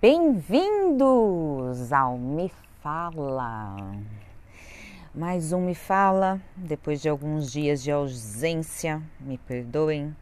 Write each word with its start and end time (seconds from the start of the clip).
Bem-vindos 0.00 1.92
ao 1.92 2.16
Me 2.16 2.52
Fala. 2.80 3.74
Mais 5.12 5.52
um 5.52 5.62
Me 5.62 5.74
Fala, 5.74 6.40
depois 6.56 7.02
de 7.02 7.08
alguns 7.08 7.50
dias 7.50 7.82
de 7.82 7.90
ausência, 7.90 9.02
me 9.18 9.36
perdoem, 9.38 10.16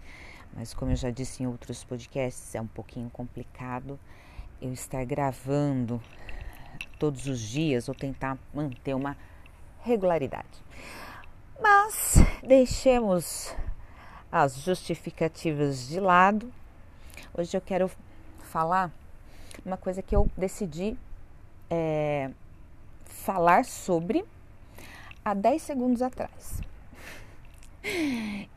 mas 0.55 0.73
como 0.73 0.93
eu 0.93 0.97
já 0.97 1.11
disse 1.11 1.43
em 1.43 1.47
outros 1.47 1.85
podcasts, 1.85 2.55
é 2.55 2.61
um 2.63 2.67
pouquinho 2.67 3.11
complicado 3.11 4.01
eu 4.63 4.73
estar 4.73 5.05
gravando 5.05 6.01
todos 6.99 7.27
os 7.27 7.39
dias 7.39 7.87
ou 7.87 7.95
tentar 7.95 8.39
manter 8.55 8.95
uma 8.95 9.15
regularidade. 9.83 10.65
Mas 11.61 12.15
deixemos 12.43 13.55
as 14.33 14.57
justificativas 14.57 15.87
de 15.87 16.01
lado. 16.01 16.51
Hoje 17.37 17.55
eu 17.55 17.61
quero 17.61 17.91
falar 18.39 18.91
uma 19.65 19.77
coisa 19.77 20.03
que 20.03 20.15
eu 20.15 20.29
decidi 20.37 20.97
é, 21.71 22.31
falar 23.05 23.65
sobre 23.65 24.25
há 25.25 25.35
10 25.35 25.63
segundos 25.63 26.03
atrás. 26.03 26.61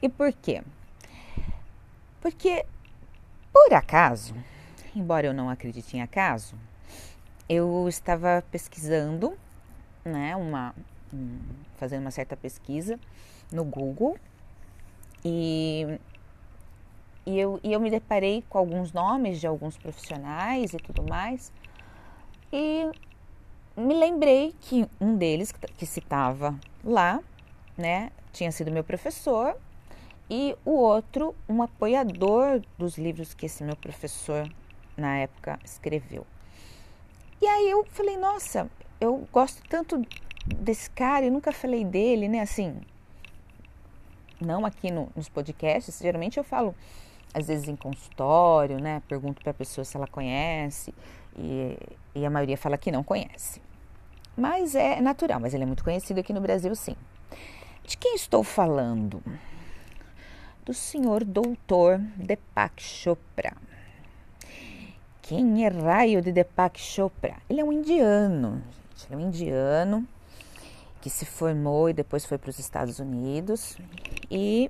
E 0.01 0.09
por 0.09 0.33
quê? 0.33 0.63
Porque, 2.19 2.65
por 3.53 3.73
acaso, 3.73 4.35
embora 4.95 5.27
eu 5.27 5.33
não 5.33 5.49
acredite 5.49 5.95
em 5.95 6.01
acaso, 6.01 6.55
eu 7.47 7.87
estava 7.87 8.43
pesquisando, 8.51 9.37
né, 10.03 10.35
uma, 10.35 10.75
um, 11.13 11.39
fazendo 11.77 12.01
uma 12.01 12.11
certa 12.11 12.35
pesquisa 12.35 12.99
no 13.51 13.63
Google 13.63 14.17
e 15.23 15.99
e 17.25 17.39
eu, 17.39 17.59
e 17.63 17.73
eu 17.73 17.79
me 17.79 17.89
deparei 17.89 18.43
com 18.49 18.57
alguns 18.57 18.91
nomes 18.91 19.39
de 19.39 19.47
alguns 19.47 19.77
profissionais 19.77 20.73
e 20.73 20.77
tudo 20.77 21.03
mais. 21.03 21.51
E 22.51 22.89
me 23.75 23.93
lembrei 23.93 24.55
que 24.61 24.87
um 24.99 25.15
deles, 25.15 25.51
que 25.51 25.85
citava 25.85 26.59
lá, 26.83 27.19
né, 27.77 28.11
tinha 28.31 28.51
sido 28.51 28.71
meu 28.71 28.83
professor, 28.83 29.55
e 30.29 30.55
o 30.63 30.71
outro, 30.71 31.35
um 31.47 31.61
apoiador 31.63 32.61
dos 32.77 32.97
livros 32.97 33.33
que 33.33 33.47
esse 33.47 33.63
meu 33.63 33.75
professor, 33.75 34.47
na 34.95 35.17
época, 35.17 35.59
escreveu. 35.63 36.25
E 37.41 37.47
aí 37.47 37.69
eu 37.69 37.85
falei, 37.85 38.17
nossa, 38.17 38.69
eu 38.99 39.27
gosto 39.31 39.63
tanto 39.67 40.05
desse 40.45 40.89
cara 40.89 41.25
e 41.25 41.29
nunca 41.29 41.51
falei 41.51 41.83
dele, 41.83 42.27
né? 42.27 42.41
Assim, 42.41 42.79
não 44.39 44.65
aqui 44.65 44.91
no, 44.91 45.09
nos 45.15 45.29
podcasts, 45.29 45.99
geralmente 45.99 46.37
eu 46.37 46.43
falo 46.43 46.75
às 47.33 47.47
vezes 47.47 47.67
em 47.67 47.75
consultório, 47.75 48.79
né? 48.79 49.01
Pergunto 49.07 49.41
para 49.41 49.51
a 49.51 49.53
pessoa 49.53 49.85
se 49.85 49.95
ela 49.95 50.07
conhece 50.07 50.93
e, 51.37 51.77
e, 52.15 52.25
a 52.25 52.29
maioria 52.29 52.57
fala 52.57 52.77
que 52.77 52.91
não 52.91 53.03
conhece. 53.03 53.61
Mas 54.35 54.75
é 54.75 55.01
natural, 55.01 55.39
mas 55.39 55.53
ele 55.53 55.63
é 55.63 55.65
muito 55.65 55.83
conhecido 55.83 56.19
aqui 56.19 56.33
no 56.33 56.41
Brasil, 56.41 56.73
sim. 56.75 56.95
De 57.85 57.97
quem 57.97 58.15
estou 58.15 58.43
falando? 58.43 59.21
Do 60.65 60.73
senhor 60.73 61.23
doutor 61.23 61.99
Deepak 62.15 62.81
Chopra. 62.81 63.53
Quem 65.21 65.65
é 65.65 65.69
raio 65.69 66.21
de 66.21 66.31
Deepak 66.31 66.79
Chopra? 66.79 67.35
Ele 67.49 67.61
é 67.61 67.63
um 67.63 67.71
indiano, 67.71 68.63
gente. 68.99 69.07
Ele 69.07 69.13
é 69.13 69.17
um 69.17 69.27
indiano 69.27 70.07
que 71.01 71.09
se 71.09 71.25
formou 71.25 71.89
e 71.89 71.93
depois 71.93 72.25
foi 72.25 72.37
para 72.37 72.49
os 72.49 72.59
Estados 72.59 72.99
Unidos 72.99 73.77
e 74.29 74.69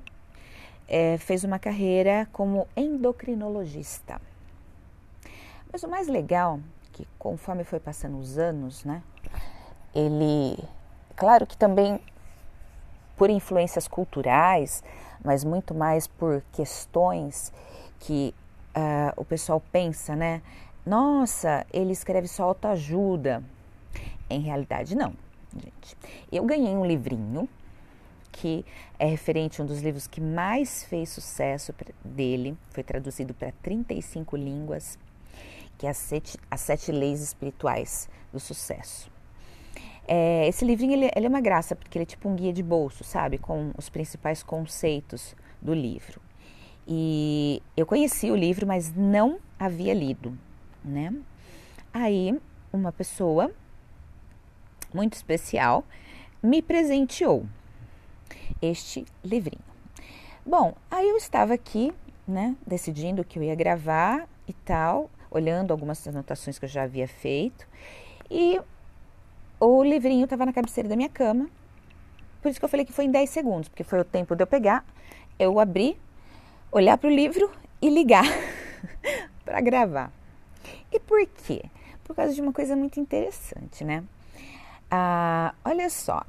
é, 0.89 1.17
fez 1.19 1.43
uma 1.43 1.59
carreira 1.59 2.27
como 2.33 2.67
endocrinologista. 2.75 4.19
Mas 5.71 5.83
o 5.83 5.87
mais 5.87 6.07
legal, 6.07 6.59
que 6.91 7.07
conforme 7.19 7.63
foi 7.63 7.79
passando 7.79 8.17
os 8.17 8.39
anos, 8.39 8.83
né, 8.83 9.03
ele, 9.93 10.57
claro 11.15 11.45
que 11.45 11.55
também 11.55 11.99
por 13.15 13.29
influências 13.29 13.87
culturais, 13.87 14.83
mas 15.23 15.43
muito 15.43 15.75
mais 15.75 16.07
por 16.07 16.41
questões 16.53 17.53
que 17.99 18.33
uh, 18.69 19.13
o 19.15 19.25
pessoal 19.25 19.61
pensa, 19.71 20.15
né? 20.15 20.41
Nossa, 20.85 21.65
ele 21.71 21.91
escreve 21.91 22.27
só 22.27 22.43
autoajuda. 22.43 23.43
Em 24.29 24.39
realidade, 24.39 24.95
não, 24.95 25.13
gente. 25.53 25.97
Eu 26.31 26.45
ganhei 26.45 26.75
um 26.75 26.85
livrinho 26.85 27.49
que 28.31 28.65
é 28.97 29.05
referente 29.05 29.59
a 29.59 29.63
um 29.63 29.67
dos 29.67 29.81
livros 29.81 30.07
que 30.07 30.21
mais 30.21 30.83
fez 30.83 31.09
sucesso 31.09 31.73
dele, 32.03 32.57
foi 32.71 32.83
traduzido 32.83 33.33
para 33.33 33.51
35 33.63 34.35
línguas, 34.35 34.97
que 35.77 35.85
é 35.85 35.89
As 35.89 35.97
Sete, 35.97 36.37
As 36.49 36.61
Sete 36.61 36.91
Leis 36.91 37.21
Espirituais 37.21 38.09
do 38.31 38.39
Sucesso. 38.39 39.11
É, 40.07 40.47
esse 40.47 40.65
livrinho 40.65 40.93
ele, 40.93 41.11
ele, 41.15 41.25
é 41.25 41.29
uma 41.29 41.41
graça, 41.41 41.75
porque 41.75 41.97
ele 41.97 42.03
é 42.03 42.05
tipo 42.05 42.27
um 42.27 42.35
guia 42.35 42.51
de 42.51 42.63
bolso, 42.63 43.03
sabe? 43.03 43.37
Com 43.37 43.71
os 43.77 43.89
principais 43.89 44.41
conceitos 44.41 45.35
do 45.61 45.73
livro. 45.73 46.19
E 46.87 47.61
eu 47.77 47.85
conheci 47.85 48.31
o 48.31 48.35
livro, 48.35 48.65
mas 48.65 48.91
não 48.91 49.39
havia 49.59 49.93
lido, 49.93 50.35
né? 50.83 51.13
Aí, 51.93 52.39
uma 52.73 52.91
pessoa 52.91 53.51
muito 54.91 55.13
especial 55.13 55.83
me 56.41 56.61
presenteou 56.61 57.45
este 58.61 59.05
livrinho. 59.23 59.63
Bom, 60.45 60.73
aí 60.89 61.07
eu 61.07 61.17
estava 61.17 61.53
aqui, 61.53 61.93
né, 62.27 62.55
decidindo 62.65 63.23
que 63.23 63.37
eu 63.37 63.43
ia 63.43 63.55
gravar 63.55 64.27
e 64.47 64.53
tal, 64.53 65.09
olhando 65.29 65.71
algumas 65.71 66.07
anotações 66.07 66.57
que 66.57 66.65
eu 66.65 66.69
já 66.69 66.83
havia 66.83 67.07
feito, 67.07 67.67
e 68.29 68.59
o 69.59 69.83
livrinho 69.83 70.23
estava 70.23 70.45
na 70.45 70.53
cabeceira 70.53 70.89
da 70.89 70.95
minha 70.95 71.09
cama, 71.09 71.49
por 72.41 72.49
isso 72.49 72.59
que 72.59 72.65
eu 72.65 72.69
falei 72.69 72.85
que 72.85 72.93
foi 72.93 73.05
em 73.05 73.11
10 73.11 73.29
segundos, 73.29 73.69
porque 73.69 73.83
foi 73.83 73.99
o 73.99 74.03
tempo 74.03 74.35
de 74.35 74.43
eu 74.43 74.47
pegar, 74.47 74.85
eu 75.37 75.59
abrir, 75.59 75.99
olhar 76.71 76.97
para 76.97 77.09
o 77.09 77.13
livro 77.13 77.51
e 77.81 77.89
ligar 77.89 78.25
para 79.43 79.59
gravar. 79.59 80.11
E 80.91 80.99
por 80.99 81.25
quê? 81.27 81.63
Por 82.03 82.15
causa 82.15 82.33
de 82.33 82.41
uma 82.41 82.53
coisa 82.53 82.75
muito 82.75 82.99
interessante, 82.99 83.83
né? 83.83 84.03
Ah, 84.89 85.53
olha 85.63 85.89
só, 85.89 86.23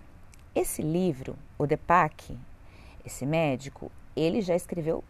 esse 0.54 0.82
livro, 0.82 1.36
o 1.60 1.66
Deepak, 1.66 2.38
esse 3.04 3.26
médico, 3.26 3.92
ele 4.16 4.40
já 4.40 4.56
escreveu 4.56 5.04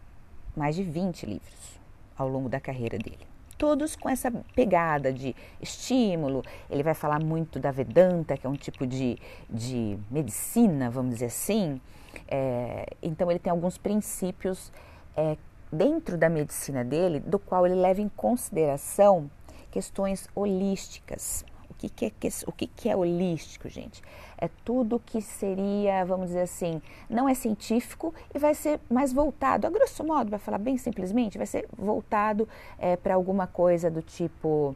mais 0.53 0.75
de 0.75 0.83
20 0.83 1.25
livros 1.25 1.79
ao 2.17 2.27
longo 2.27 2.49
da 2.49 2.59
carreira 2.59 2.97
dele. 2.97 3.25
Todos 3.57 3.95
com 3.95 4.09
essa 4.09 4.29
pegada 4.53 5.13
de 5.13 5.33
estímulo. 5.61 6.43
Ele 6.69 6.83
vai 6.83 6.93
falar 6.93 7.23
muito 7.23 7.57
da 7.57 7.71
Vedanta, 7.71 8.35
que 8.35 8.45
é 8.45 8.49
um 8.49 8.55
tipo 8.55 8.85
de, 8.85 9.17
de 9.49 9.97
medicina, 10.09 10.89
vamos 10.89 11.13
dizer 11.13 11.27
assim. 11.27 11.79
É, 12.27 12.85
então, 13.01 13.31
ele 13.31 13.39
tem 13.39 13.49
alguns 13.49 13.77
princípios 13.77 14.73
é, 15.15 15.37
dentro 15.71 16.17
da 16.17 16.27
medicina 16.27 16.83
dele, 16.83 17.21
do 17.21 17.39
qual 17.39 17.65
ele 17.65 17.75
leva 17.75 18.01
em 18.01 18.09
consideração 18.09 19.31
questões 19.71 20.27
holísticas 20.35 21.45
que, 21.73 21.89
que, 21.89 22.05
é, 22.05 22.31
o 22.47 22.51
que, 22.51 22.67
que 22.67 22.89
é 22.89 22.95
holístico, 22.95 23.69
gente? 23.69 24.01
É 24.37 24.49
tudo 24.65 25.01
que 25.05 25.21
seria, 25.21 26.03
vamos 26.05 26.27
dizer 26.27 26.41
assim, 26.41 26.81
não 27.09 27.27
é 27.27 27.33
científico 27.33 28.13
e 28.33 28.39
vai 28.39 28.53
ser 28.55 28.79
mais 28.89 29.13
voltado, 29.13 29.67
a 29.67 29.69
grosso 29.69 30.03
modo, 30.03 30.29
para 30.29 30.39
falar 30.39 30.57
bem 30.57 30.77
simplesmente, 30.77 31.37
vai 31.37 31.47
ser 31.47 31.67
voltado 31.77 32.47
é, 32.77 32.95
para 32.95 33.15
alguma 33.15 33.47
coisa 33.47 33.89
do 33.89 34.01
tipo 34.01 34.75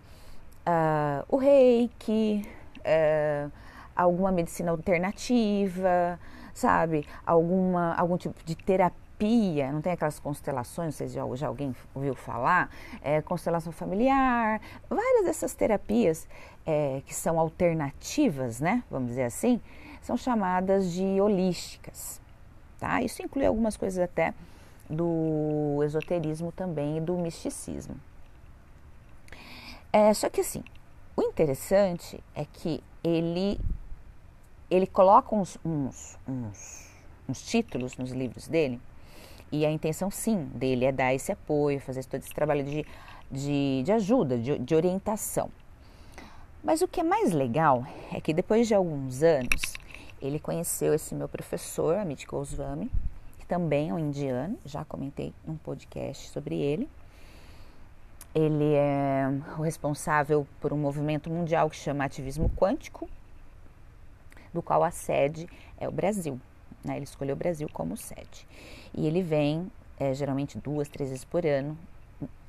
uh, 0.66 1.26
o 1.28 1.38
reiki, 1.38 2.48
uh, 2.80 3.52
alguma 3.96 4.32
medicina 4.32 4.72
alternativa, 4.72 6.20
sabe? 6.54 7.08
Alguma, 7.26 7.96
algum 7.96 8.18
tipo 8.18 8.44
de 8.44 8.56
terapia 8.56 9.06
terapia, 9.16 9.72
não 9.72 9.82
tem 9.82 9.94
aquelas 9.94 10.20
constelações, 10.20 10.96
vocês 10.96 11.14
já, 11.14 11.24
já 11.36 11.48
alguém 11.48 11.76
ouviu 11.94 12.14
falar? 12.14 12.70
É, 13.02 13.22
constelação 13.22 13.72
familiar, 13.72 14.62
várias 14.90 15.26
dessas 15.26 15.54
terapias 15.56 16.28
é, 16.66 17.02
que 17.06 17.14
são 17.14 17.40
alternativas, 17.40 18.60
né? 18.60 18.84
Vamos 18.90 19.10
dizer 19.10 19.24
assim, 19.24 19.62
são 20.02 20.18
chamadas 20.18 20.92
de 20.92 21.22
holísticas, 21.22 22.22
tá? 22.80 23.02
Isso 23.02 23.22
inclui 23.22 23.46
algumas 23.46 23.78
coisas 23.78 24.00
até 24.00 24.34
do 24.90 25.82
esoterismo 25.84 26.52
também 26.52 26.98
e 26.98 27.02
do 27.02 27.18
misticismo. 27.18 27.96
É, 29.92 30.14
só 30.14 30.30
que 30.30 30.42
assim, 30.42 30.64
o 31.16 31.22
interessante 31.22 32.22
é 32.36 32.46
que 32.46 32.84
ele, 33.04 33.60
ele 34.70 34.86
coloca 34.86 35.34
uns, 35.34 35.58
uns, 35.64 36.18
uns, 36.28 36.92
uns 37.30 37.42
títulos 37.46 37.98
nos 37.98 38.12
livros 38.12 38.48
dele 38.48 38.82
e 39.52 39.66
a 39.66 39.72
intenção, 39.72 40.12
sim, 40.12 40.46
dele 40.56 40.86
é 40.86 40.92
dar 40.92 41.14
esse 41.14 41.32
apoio, 41.32 41.80
fazer 41.80 42.04
todo 42.06 42.22
esse 42.22 42.34
trabalho 42.34 42.64
de, 42.64 42.86
de, 43.32 43.84
de 43.84 43.92
ajuda, 43.92 44.38
de, 44.38 44.60
de 44.60 44.76
orientação. 44.76 45.50
Mas 46.66 46.82
o 46.82 46.88
que 46.88 47.00
é 47.00 47.04
mais 47.04 47.32
legal 47.32 47.86
é 48.12 48.20
que 48.20 48.34
depois 48.34 48.68
de 48.68 48.74
alguns 48.74 49.22
anos, 49.22 49.76
ele 50.20 50.40
conheceu 50.40 50.96
esse 50.96 51.14
meu 51.14 51.30
professor, 51.30 51.96
Amit 51.96 52.26
Goswami, 52.26 52.90
que 53.38 53.46
também 53.46 53.92
é 53.92 53.94
um 53.94 54.00
indiano, 54.00 54.58
já 54.66 54.84
comentei 54.84 55.32
num 55.46 55.58
podcast 55.58 56.28
sobre 56.30 56.56
ele. 56.56 56.90
ele 58.34 58.74
é 58.74 59.26
o 59.60 59.62
responsável 59.62 60.48
por 60.60 60.74
um 60.74 60.78
movimento 60.78 61.30
mundial 61.30 61.70
que 61.70 61.76
chama 61.76 62.04
Ativismo 62.04 62.50
Quântico, 62.58 63.08
do 64.52 64.64
qual 64.64 64.84
a 64.84 64.90
sede 64.90 65.48
é 65.78 65.88
o 65.88 65.92
Brasil. 65.92 66.42
Né? 66.84 66.96
Ele 66.96 67.04
escolheu 67.04 67.36
o 67.36 67.38
Brasil 67.38 67.70
como 67.72 67.96
sede. 67.96 68.48
E 68.92 69.06
ele 69.06 69.22
vem 69.22 69.72
é, 70.00 70.16
geralmente 70.16 70.58
duas, 70.58 70.90
três 70.90 71.12
vezes 71.12 71.24
por 71.24 71.46
ano 71.46 71.78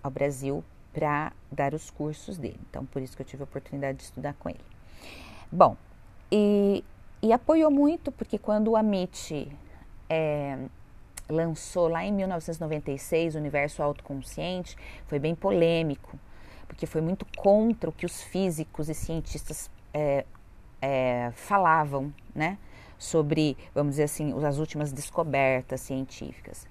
ao 0.02 0.10
Brasil 0.10 0.64
para 0.96 1.30
dar 1.52 1.74
os 1.74 1.90
cursos 1.90 2.38
dele. 2.38 2.58
Então, 2.70 2.86
por 2.86 3.02
isso 3.02 3.14
que 3.14 3.20
eu 3.20 3.26
tive 3.26 3.42
a 3.42 3.44
oportunidade 3.44 3.98
de 3.98 4.04
estudar 4.04 4.32
com 4.32 4.48
ele. 4.48 4.64
Bom, 5.52 5.76
e, 6.32 6.82
e 7.22 7.34
apoiou 7.34 7.70
muito, 7.70 8.10
porque 8.10 8.38
quando 8.38 8.68
o 8.68 8.76
Amit 8.76 9.46
é, 10.08 10.58
lançou 11.28 11.86
lá 11.86 12.02
em 12.02 12.12
1996 12.12 13.34
o 13.34 13.38
Universo 13.38 13.82
Autoconsciente, 13.82 14.74
foi 15.06 15.18
bem 15.18 15.34
polêmico, 15.34 16.18
porque 16.66 16.86
foi 16.86 17.02
muito 17.02 17.26
contra 17.36 17.90
o 17.90 17.92
que 17.92 18.06
os 18.06 18.22
físicos 18.22 18.88
e 18.88 18.94
cientistas 18.94 19.70
é, 19.92 20.24
é, 20.80 21.30
falavam, 21.34 22.10
né? 22.34 22.56
Sobre, 22.98 23.54
vamos 23.74 23.92
dizer 23.92 24.04
assim, 24.04 24.32
as 24.46 24.56
últimas 24.56 24.90
descobertas 24.92 25.82
científicas. 25.82 26.66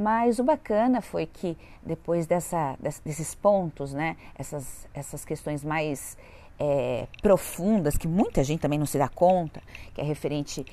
Mas 0.00 0.38
o 0.38 0.44
bacana 0.44 1.02
foi 1.02 1.26
que 1.26 1.58
depois 1.82 2.26
dessa, 2.26 2.74
desses 3.04 3.34
pontos, 3.34 3.92
né, 3.92 4.16
essas, 4.34 4.88
essas 4.94 5.26
questões 5.26 5.62
mais 5.62 6.16
é, 6.58 7.06
profundas, 7.20 7.98
que 7.98 8.08
muita 8.08 8.42
gente 8.42 8.60
também 8.60 8.78
não 8.78 8.86
se 8.86 8.96
dá 8.96 9.10
conta, 9.10 9.60
que 9.92 10.00
é 10.00 10.04
referente 10.04 10.64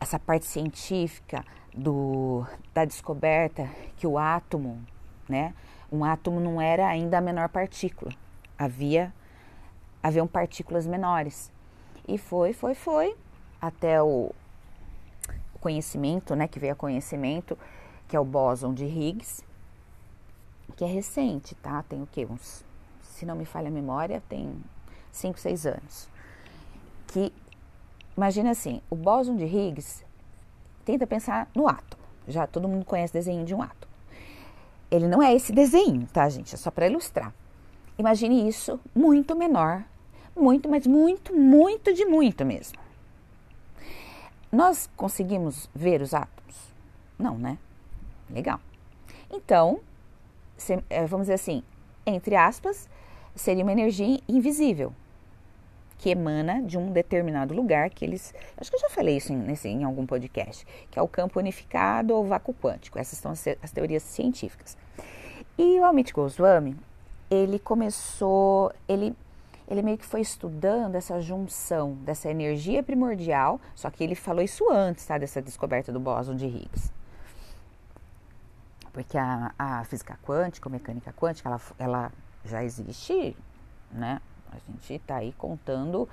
a 0.00 0.02
essa 0.02 0.18
parte 0.18 0.46
científica 0.46 1.44
do, 1.72 2.44
da 2.74 2.84
descoberta 2.84 3.70
que 3.96 4.04
o 4.04 4.18
átomo, 4.18 4.84
né, 5.28 5.54
um 5.92 6.04
átomo 6.04 6.40
não 6.40 6.60
era 6.60 6.88
ainda 6.88 7.18
a 7.18 7.20
menor 7.20 7.50
partícula, 7.50 8.10
havia 8.58 9.14
haviam 10.02 10.26
partículas 10.26 10.88
menores. 10.88 11.52
E 12.08 12.18
foi, 12.18 12.52
foi, 12.52 12.74
foi, 12.74 13.14
até 13.60 14.02
o 14.02 14.32
conhecimento, 15.60 16.34
né, 16.34 16.48
que 16.48 16.58
veio 16.58 16.72
a 16.72 16.76
conhecimento, 16.76 17.56
que 18.12 18.16
é 18.16 18.20
o 18.20 18.26
bóson 18.26 18.74
de 18.74 18.84
Higgs, 18.84 19.42
que 20.76 20.84
é 20.84 20.86
recente, 20.86 21.54
tá? 21.54 21.82
Tem 21.82 22.02
o 22.02 22.06
quê? 22.06 22.26
Uns, 22.30 22.62
se 23.00 23.24
não 23.24 23.34
me 23.34 23.46
falha 23.46 23.68
a 23.68 23.70
memória, 23.70 24.22
tem 24.28 24.54
5, 25.10 25.40
6 25.40 25.64
anos. 25.64 26.10
Que, 27.06 27.32
imagina 28.14 28.50
assim, 28.50 28.82
o 28.90 28.96
bóson 28.96 29.34
de 29.34 29.46
Higgs, 29.46 30.04
tenta 30.84 31.06
pensar 31.06 31.48
no 31.54 31.66
átomo. 31.66 32.02
Já 32.28 32.46
todo 32.46 32.68
mundo 32.68 32.84
conhece 32.84 33.12
o 33.12 33.14
desenho 33.14 33.46
de 33.46 33.54
um 33.54 33.62
átomo. 33.62 33.90
Ele 34.90 35.08
não 35.08 35.22
é 35.22 35.34
esse 35.34 35.50
desenho, 35.50 36.06
tá, 36.12 36.28
gente? 36.28 36.54
É 36.54 36.58
só 36.58 36.70
para 36.70 36.86
ilustrar. 36.86 37.32
Imagine 37.96 38.46
isso 38.46 38.78
muito 38.94 39.34
menor, 39.34 39.82
muito, 40.36 40.68
mas 40.68 40.86
muito, 40.86 41.34
muito 41.34 41.94
de 41.94 42.04
muito 42.04 42.44
mesmo. 42.44 42.78
Nós 44.52 44.86
conseguimos 44.98 45.70
ver 45.74 46.02
os 46.02 46.12
átomos? 46.12 46.74
Não, 47.18 47.38
né? 47.38 47.56
Legal. 48.32 48.58
Então, 49.30 49.80
é, 50.88 51.06
vamos 51.06 51.26
dizer 51.26 51.34
assim, 51.34 51.62
entre 52.06 52.34
aspas, 52.34 52.88
seria 53.34 53.62
uma 53.62 53.72
energia 53.72 54.18
invisível 54.28 54.92
que 55.98 56.10
emana 56.10 56.60
de 56.62 56.76
um 56.76 56.90
determinado 56.90 57.54
lugar 57.54 57.88
que 57.90 58.04
eles. 58.04 58.34
Acho 58.56 58.70
que 58.70 58.76
eu 58.76 58.80
já 58.80 58.90
falei 58.90 59.18
isso 59.18 59.32
em, 59.32 59.36
nesse, 59.36 59.68
em 59.68 59.84
algum 59.84 60.04
podcast, 60.04 60.66
que 60.90 60.98
é 60.98 61.02
o 61.02 61.06
campo 61.06 61.38
unificado 61.38 62.14
ou 62.14 62.24
vácuo 62.24 62.54
quântico. 62.54 62.98
Essas 62.98 63.18
são 63.18 63.30
as, 63.30 63.46
as 63.62 63.70
teorias 63.70 64.02
científicas. 64.02 64.76
E 65.56 65.78
o 65.78 65.84
Amit 65.84 66.12
Goswami, 66.12 66.76
ele 67.30 67.58
começou, 67.58 68.72
ele, 68.88 69.14
ele 69.68 69.82
meio 69.82 69.96
que 69.96 70.04
foi 70.04 70.22
estudando 70.22 70.96
essa 70.96 71.20
junção 71.20 71.92
dessa 72.04 72.28
energia 72.28 72.82
primordial, 72.82 73.60
só 73.74 73.88
que 73.88 74.02
ele 74.02 74.16
falou 74.16 74.42
isso 74.42 74.68
antes, 74.70 75.06
tá, 75.06 75.18
dessa 75.18 75.40
descoberta 75.40 75.92
do 75.92 76.00
bóson 76.00 76.34
de 76.34 76.46
Higgs 76.46 76.90
porque 78.92 79.16
a, 79.16 79.52
a 79.58 79.84
física 79.84 80.18
quântica, 80.22 80.68
a 80.68 80.72
mecânica 80.72 81.12
quântica, 81.12 81.48
ela, 81.48 81.60
ela 81.78 82.12
já 82.44 82.62
existe, 82.62 83.36
né? 83.90 84.20
A 84.50 84.56
gente 84.70 84.94
está 84.94 85.16
aí 85.16 85.32
contando 85.32 86.08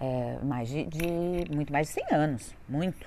é, 0.00 0.38
mais 0.42 0.68
de, 0.68 0.84
de, 0.84 1.54
muito 1.54 1.72
mais 1.72 1.88
de 1.88 1.94
100 1.94 2.04
anos, 2.12 2.54
muito. 2.68 3.06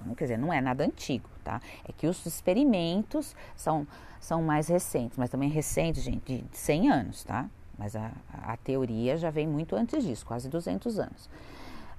Então, 0.00 0.14
quer 0.14 0.24
dizer, 0.24 0.38
não 0.38 0.52
é 0.52 0.60
nada 0.60 0.84
antigo, 0.84 1.28
tá? 1.44 1.60
É 1.86 1.92
que 1.92 2.06
os 2.06 2.24
experimentos 2.24 3.36
são, 3.54 3.86
são 4.20 4.42
mais 4.42 4.68
recentes, 4.68 5.18
mas 5.18 5.30
também 5.30 5.50
recentes, 5.50 6.02
gente, 6.02 6.42
de 6.42 6.56
100 6.56 6.90
anos, 6.90 7.24
tá? 7.24 7.48
Mas 7.78 7.94
a, 7.94 8.10
a 8.42 8.56
teoria 8.56 9.16
já 9.16 9.30
vem 9.30 9.46
muito 9.46 9.76
antes 9.76 10.02
disso, 10.04 10.24
quase 10.24 10.48
200 10.48 10.98
anos. 10.98 11.28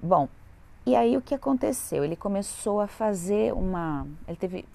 Bom, 0.02 0.28
e 0.86 0.94
aí 0.94 1.16
o 1.16 1.22
que 1.22 1.34
aconteceu? 1.34 2.04
Ele 2.04 2.16
começou 2.16 2.80
a 2.80 2.86
fazer 2.86 3.54
uma. 3.54 4.06
Ele 4.28 4.36
teve 4.36 4.66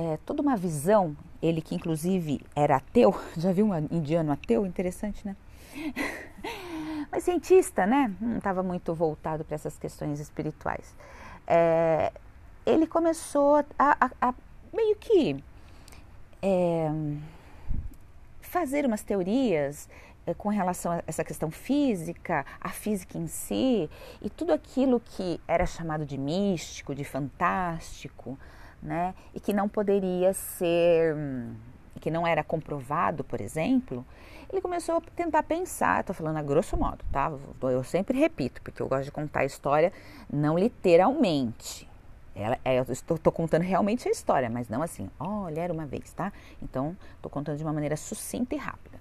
é, 0.00 0.16
toda 0.24 0.40
uma 0.40 0.56
visão, 0.56 1.14
ele 1.42 1.60
que 1.60 1.74
inclusive 1.74 2.40
era 2.56 2.76
ateu, 2.76 3.14
já 3.36 3.52
viu 3.52 3.66
um 3.66 3.76
indiano 3.90 4.32
ateu? 4.32 4.64
Interessante, 4.64 5.26
né? 5.26 5.36
Mas 7.12 7.24
cientista, 7.24 7.86
né? 7.86 8.10
Não 8.18 8.38
estava 8.38 8.62
muito 8.62 8.94
voltado 8.94 9.44
para 9.44 9.56
essas 9.56 9.76
questões 9.76 10.18
espirituais. 10.18 10.96
É, 11.46 12.12
ele 12.64 12.86
começou 12.86 13.56
a, 13.78 14.06
a, 14.06 14.28
a 14.28 14.34
meio 14.72 14.96
que 14.96 15.44
é, 16.40 16.88
fazer 18.40 18.86
umas 18.86 19.02
teorias 19.02 19.86
é, 20.26 20.32
com 20.32 20.48
relação 20.48 20.92
a 20.92 21.02
essa 21.06 21.24
questão 21.24 21.50
física, 21.50 22.46
a 22.58 22.70
física 22.70 23.18
em 23.18 23.26
si, 23.26 23.90
e 24.22 24.30
tudo 24.30 24.52
aquilo 24.54 24.98
que 24.98 25.38
era 25.46 25.66
chamado 25.66 26.06
de 26.06 26.16
místico, 26.16 26.94
de 26.94 27.04
fantástico, 27.04 28.38
né? 28.82 29.14
E 29.34 29.40
que 29.40 29.52
não 29.52 29.68
poderia 29.68 30.32
ser, 30.32 31.16
que 32.00 32.10
não 32.10 32.26
era 32.26 32.42
comprovado, 32.42 33.22
por 33.24 33.40
exemplo, 33.40 34.04
ele 34.52 34.60
começou 34.60 34.96
a 34.96 35.00
tentar 35.14 35.42
pensar, 35.44 36.00
estou 36.00 36.14
falando 36.14 36.38
a 36.38 36.42
grosso 36.42 36.76
modo, 36.76 37.04
tá? 37.12 37.32
Eu 37.62 37.84
sempre 37.84 38.18
repito, 38.18 38.60
porque 38.62 38.82
eu 38.82 38.88
gosto 38.88 39.04
de 39.04 39.12
contar 39.12 39.40
a 39.40 39.44
história 39.44 39.92
não 40.32 40.58
literalmente. 40.58 41.88
Ela, 42.34 42.58
é, 42.64 42.78
eu 42.78 42.84
estou, 42.84 43.16
estou, 43.16 43.32
contando 43.32 43.62
realmente 43.62 44.08
a 44.08 44.10
história, 44.10 44.48
mas 44.48 44.68
não 44.68 44.82
assim, 44.82 45.10
olha, 45.18 45.60
era 45.60 45.72
uma 45.72 45.86
vez, 45.86 46.12
tá? 46.12 46.32
Então, 46.62 46.96
estou 47.16 47.30
contando 47.30 47.58
de 47.58 47.64
uma 47.64 47.72
maneira 47.72 47.96
sucinta 47.96 48.54
e 48.54 48.58
rápida. 48.58 48.99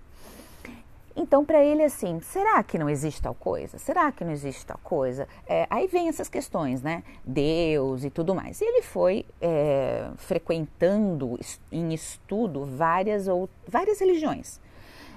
Então, 1.22 1.44
para 1.44 1.62
ele, 1.62 1.84
assim, 1.84 2.22
será 2.22 2.64
que 2.64 2.80
não 2.80 2.90
existe 2.90 3.22
tal 3.22 3.36
coisa? 3.36 3.78
Será 3.78 4.10
que 4.10 4.24
não 4.24 4.32
existe 4.32 4.66
tal 4.66 4.80
coisa? 4.82 5.28
É, 5.46 5.68
aí 5.70 5.86
vem 5.86 6.08
essas 6.08 6.30
questões, 6.30 6.82
né? 6.82 7.04
Deus 7.26 8.06
e 8.06 8.10
tudo 8.10 8.34
mais. 8.34 8.62
E 8.62 8.64
ele 8.64 8.82
foi 8.82 9.26
é, 9.42 10.10
frequentando 10.16 11.38
em 11.70 11.94
estudo 11.94 12.66
várias, 12.66 13.28
ou, 13.28 13.50
várias 13.68 14.00
religiões. 14.00 14.62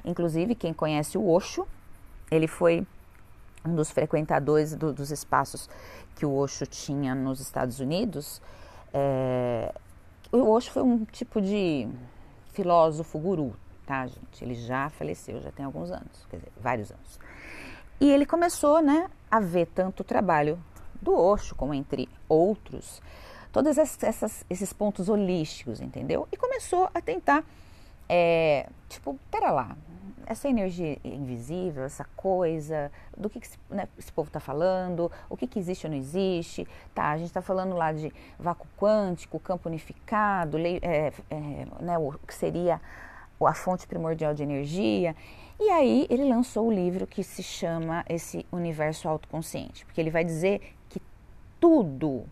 Inclusive, 0.05 0.57
quem 0.57 0.73
conhece 0.73 1.17
o 1.17 1.25
Osho, 1.25 1.69
ele 2.33 2.49
foi 2.49 2.85
um 3.65 3.77
dos 3.77 3.93
frequentadores 3.93 4.75
do, 4.75 4.93
dos 4.93 5.13
espaços 5.13 5.71
que 6.17 6.27
o 6.27 6.35
Osho 6.35 6.67
tinha 6.67 7.15
nos 7.15 7.39
Estados 7.39 7.79
Unidos. 7.79 8.43
É, 8.93 9.73
o 10.33 10.51
Osho 10.51 10.73
foi 10.73 10.83
um 10.83 11.05
tipo 11.05 11.41
de 11.41 11.89
filósofo 12.53 13.21
guru, 13.21 13.55
tá, 13.93 14.07
gente? 14.07 14.43
Ele 14.43 14.55
já 14.55 14.89
faleceu, 14.89 15.39
já 15.43 15.53
tem 15.53 15.67
alguns 15.67 15.91
anos, 15.91 16.27
quer 16.31 16.39
dizer, 16.39 16.53
vários 16.59 16.91
anos. 16.91 17.21
E 18.01 18.11
ele 18.11 18.25
começou, 18.25 18.81
né, 18.81 19.11
a 19.31 19.39
ver 19.39 19.67
tanto 19.67 20.01
o 20.01 20.05
trabalho 20.05 20.59
do 21.01 21.15
Osho, 21.15 21.55
como 21.55 21.75
entre 21.75 22.09
outros, 22.27 23.03
todos 23.53 23.77
esses 24.49 24.73
pontos 24.73 25.11
holísticos, 25.11 25.83
entendeu? 25.83 26.27
E 26.33 26.39
começou 26.39 26.89
a 26.95 27.03
tentar, 27.03 27.45
é, 28.09 28.67
tipo, 28.89 29.19
pera 29.31 29.51
lá, 29.51 29.77
essa 30.25 30.49
energia 30.49 30.97
invisível, 31.05 31.85
essa 31.85 32.07
coisa, 32.17 32.91
do 33.15 33.29
que, 33.29 33.41
que 33.41 33.47
esse, 33.47 33.59
né, 33.69 33.87
esse, 33.99 34.11
povo 34.11 34.29
está 34.29 34.41
falando, 34.41 35.13
o 35.29 35.37
que, 35.37 35.47
que 35.47 35.59
existe 35.59 35.87
ou 35.87 35.91
não 35.91 35.99
existe. 35.99 36.67
Tá, 36.95 37.11
a 37.11 37.19
gente 37.19 37.27
está 37.27 37.43
falando 37.43 37.77
lá 37.77 37.93
de 37.93 38.11
vácuo 38.39 38.67
quântico, 38.79 39.39
campo 39.39 39.69
unificado, 39.69 40.57
lei, 40.57 40.79
é, 40.81 41.13
é, 41.29 41.67
né, 41.81 41.99
o 41.99 42.13
que 42.27 42.35
seria 42.35 42.81
a 43.47 43.55
fonte 43.55 43.87
primordial 43.87 44.35
de 44.35 44.43
energia. 44.43 45.15
E 45.61 45.71
aí 45.71 46.07
ele 46.11 46.25
lançou 46.25 46.69
o 46.69 46.73
livro 46.73 47.07
que 47.07 47.23
se 47.23 47.43
chama 47.43 48.05
esse 48.09 48.45
universo 48.51 49.09
autoconsciente, 49.09 49.85
porque 49.85 50.01
ele 50.01 50.11
vai 50.11 50.25
dizer 50.25 50.75
que 50.89 51.01
tudo 51.61 52.25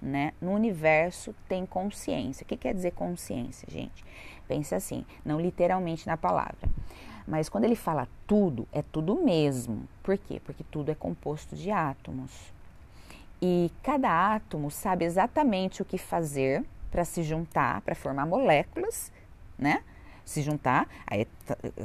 né, 0.00 0.32
no 0.40 0.52
universo 0.52 1.34
tem 1.48 1.64
consciência. 1.64 2.44
O 2.44 2.46
que 2.46 2.56
quer 2.56 2.74
dizer 2.74 2.92
consciência, 2.92 3.66
gente? 3.70 4.04
Pense 4.46 4.74
assim, 4.74 5.06
não 5.24 5.40
literalmente 5.40 6.06
na 6.06 6.16
palavra. 6.16 6.68
Mas 7.26 7.48
quando 7.48 7.64
ele 7.64 7.76
fala 7.76 8.06
tudo, 8.26 8.68
é 8.70 8.82
tudo 8.82 9.14
mesmo. 9.16 9.88
Por 10.02 10.18
quê? 10.18 10.40
Porque 10.44 10.62
tudo 10.64 10.90
é 10.90 10.94
composto 10.94 11.56
de 11.56 11.70
átomos. 11.70 12.52
E 13.40 13.70
cada 13.82 14.34
átomo 14.34 14.70
sabe 14.70 15.04
exatamente 15.04 15.80
o 15.80 15.84
que 15.84 15.96
fazer 15.96 16.64
para 16.90 17.04
se 17.04 17.22
juntar, 17.22 17.80
para 17.80 17.94
formar 17.94 18.26
moléculas, 18.26 19.10
né? 19.58 19.82
Se 20.24 20.42
juntar, 20.42 20.88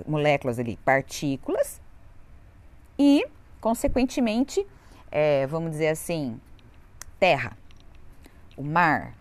moléculas 0.07 0.59
ali, 0.59 0.77
partículas, 0.77 1.81
e, 2.97 3.25
consequentemente, 3.61 4.65
é, 5.11 5.47
vamos 5.47 5.71
dizer 5.71 5.89
assim, 5.89 6.39
terra, 7.19 7.57
o 8.57 8.63
mar, 8.63 9.13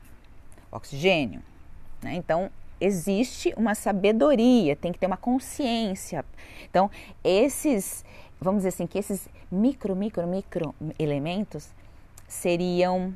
oxigênio. 0.70 1.42
Né? 2.02 2.14
Então, 2.14 2.50
existe 2.80 3.52
uma 3.56 3.74
sabedoria, 3.74 4.76
tem 4.76 4.92
que 4.92 4.98
ter 4.98 5.06
uma 5.06 5.16
consciência. 5.16 6.24
Então, 6.68 6.90
esses, 7.22 8.04
vamos 8.40 8.60
dizer 8.60 8.68
assim, 8.70 8.86
que 8.86 8.98
esses 8.98 9.28
micro, 9.50 9.96
micro, 9.96 10.26
micro 10.26 10.74
elementos 10.98 11.72
seriam, 12.26 13.14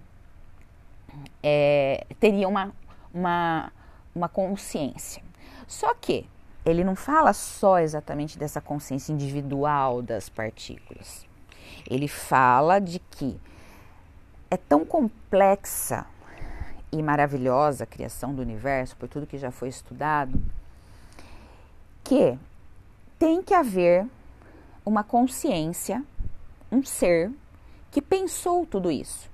é, 1.42 2.06
teriam 2.18 2.50
uma, 2.50 2.72
uma, 3.12 3.72
uma 4.14 4.28
consciência. 4.28 5.22
Só 5.66 5.94
que 5.94 6.28
ele 6.64 6.84
não 6.84 6.94
fala 6.94 7.32
só 7.32 7.78
exatamente 7.78 8.38
dessa 8.38 8.60
consciência 8.60 9.12
individual 9.12 10.00
das 10.00 10.28
partículas. 10.28 11.26
Ele 11.88 12.06
fala 12.06 12.78
de 12.78 12.98
que 12.98 13.40
é 14.50 14.56
tão 14.56 14.84
complexa 14.84 16.06
e 16.92 17.02
maravilhosa 17.02 17.84
a 17.84 17.86
criação 17.86 18.34
do 18.34 18.42
universo, 18.42 18.96
por 18.96 19.08
tudo 19.08 19.26
que 19.26 19.38
já 19.38 19.50
foi 19.50 19.68
estudado, 19.68 20.40
que 22.04 22.38
tem 23.18 23.42
que 23.42 23.54
haver 23.54 24.06
uma 24.84 25.02
consciência, 25.02 26.04
um 26.70 26.84
ser 26.84 27.30
que 27.90 28.02
pensou 28.02 28.66
tudo 28.66 28.90
isso. 28.90 29.30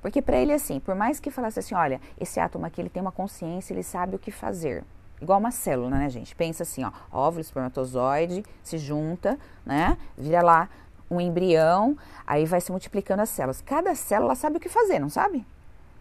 Porque 0.00 0.20
para 0.20 0.38
ele 0.38 0.52
assim, 0.52 0.80
por 0.80 0.94
mais 0.94 1.20
que 1.20 1.30
falasse 1.30 1.58
assim, 1.58 1.74
olha, 1.74 2.00
esse 2.18 2.40
átomo 2.40 2.66
aqui 2.66 2.80
ele 2.80 2.88
tem 2.88 3.00
uma 3.00 3.12
consciência, 3.12 3.72
ele 3.72 3.82
sabe 3.82 4.16
o 4.16 4.18
que 4.18 4.30
fazer. 4.30 4.84
Igual 5.20 5.38
uma 5.38 5.50
célula, 5.50 5.90
né, 5.90 6.10
gente? 6.10 6.34
Pensa 6.34 6.64
assim, 6.64 6.84
ó, 6.84 6.92
óvulo, 7.10 7.40
espermatozoide, 7.40 8.44
se 8.62 8.78
junta, 8.78 9.38
né? 9.64 9.96
Vira 10.16 10.42
lá 10.42 10.68
um 11.10 11.20
embrião, 11.20 11.96
aí 12.26 12.44
vai 12.44 12.60
se 12.60 12.70
multiplicando 12.70 13.22
as 13.22 13.28
células. 13.28 13.60
Cada 13.60 13.94
célula 13.94 14.34
sabe 14.34 14.56
o 14.56 14.60
que 14.60 14.68
fazer, 14.68 14.98
não 14.98 15.08
sabe? 15.08 15.46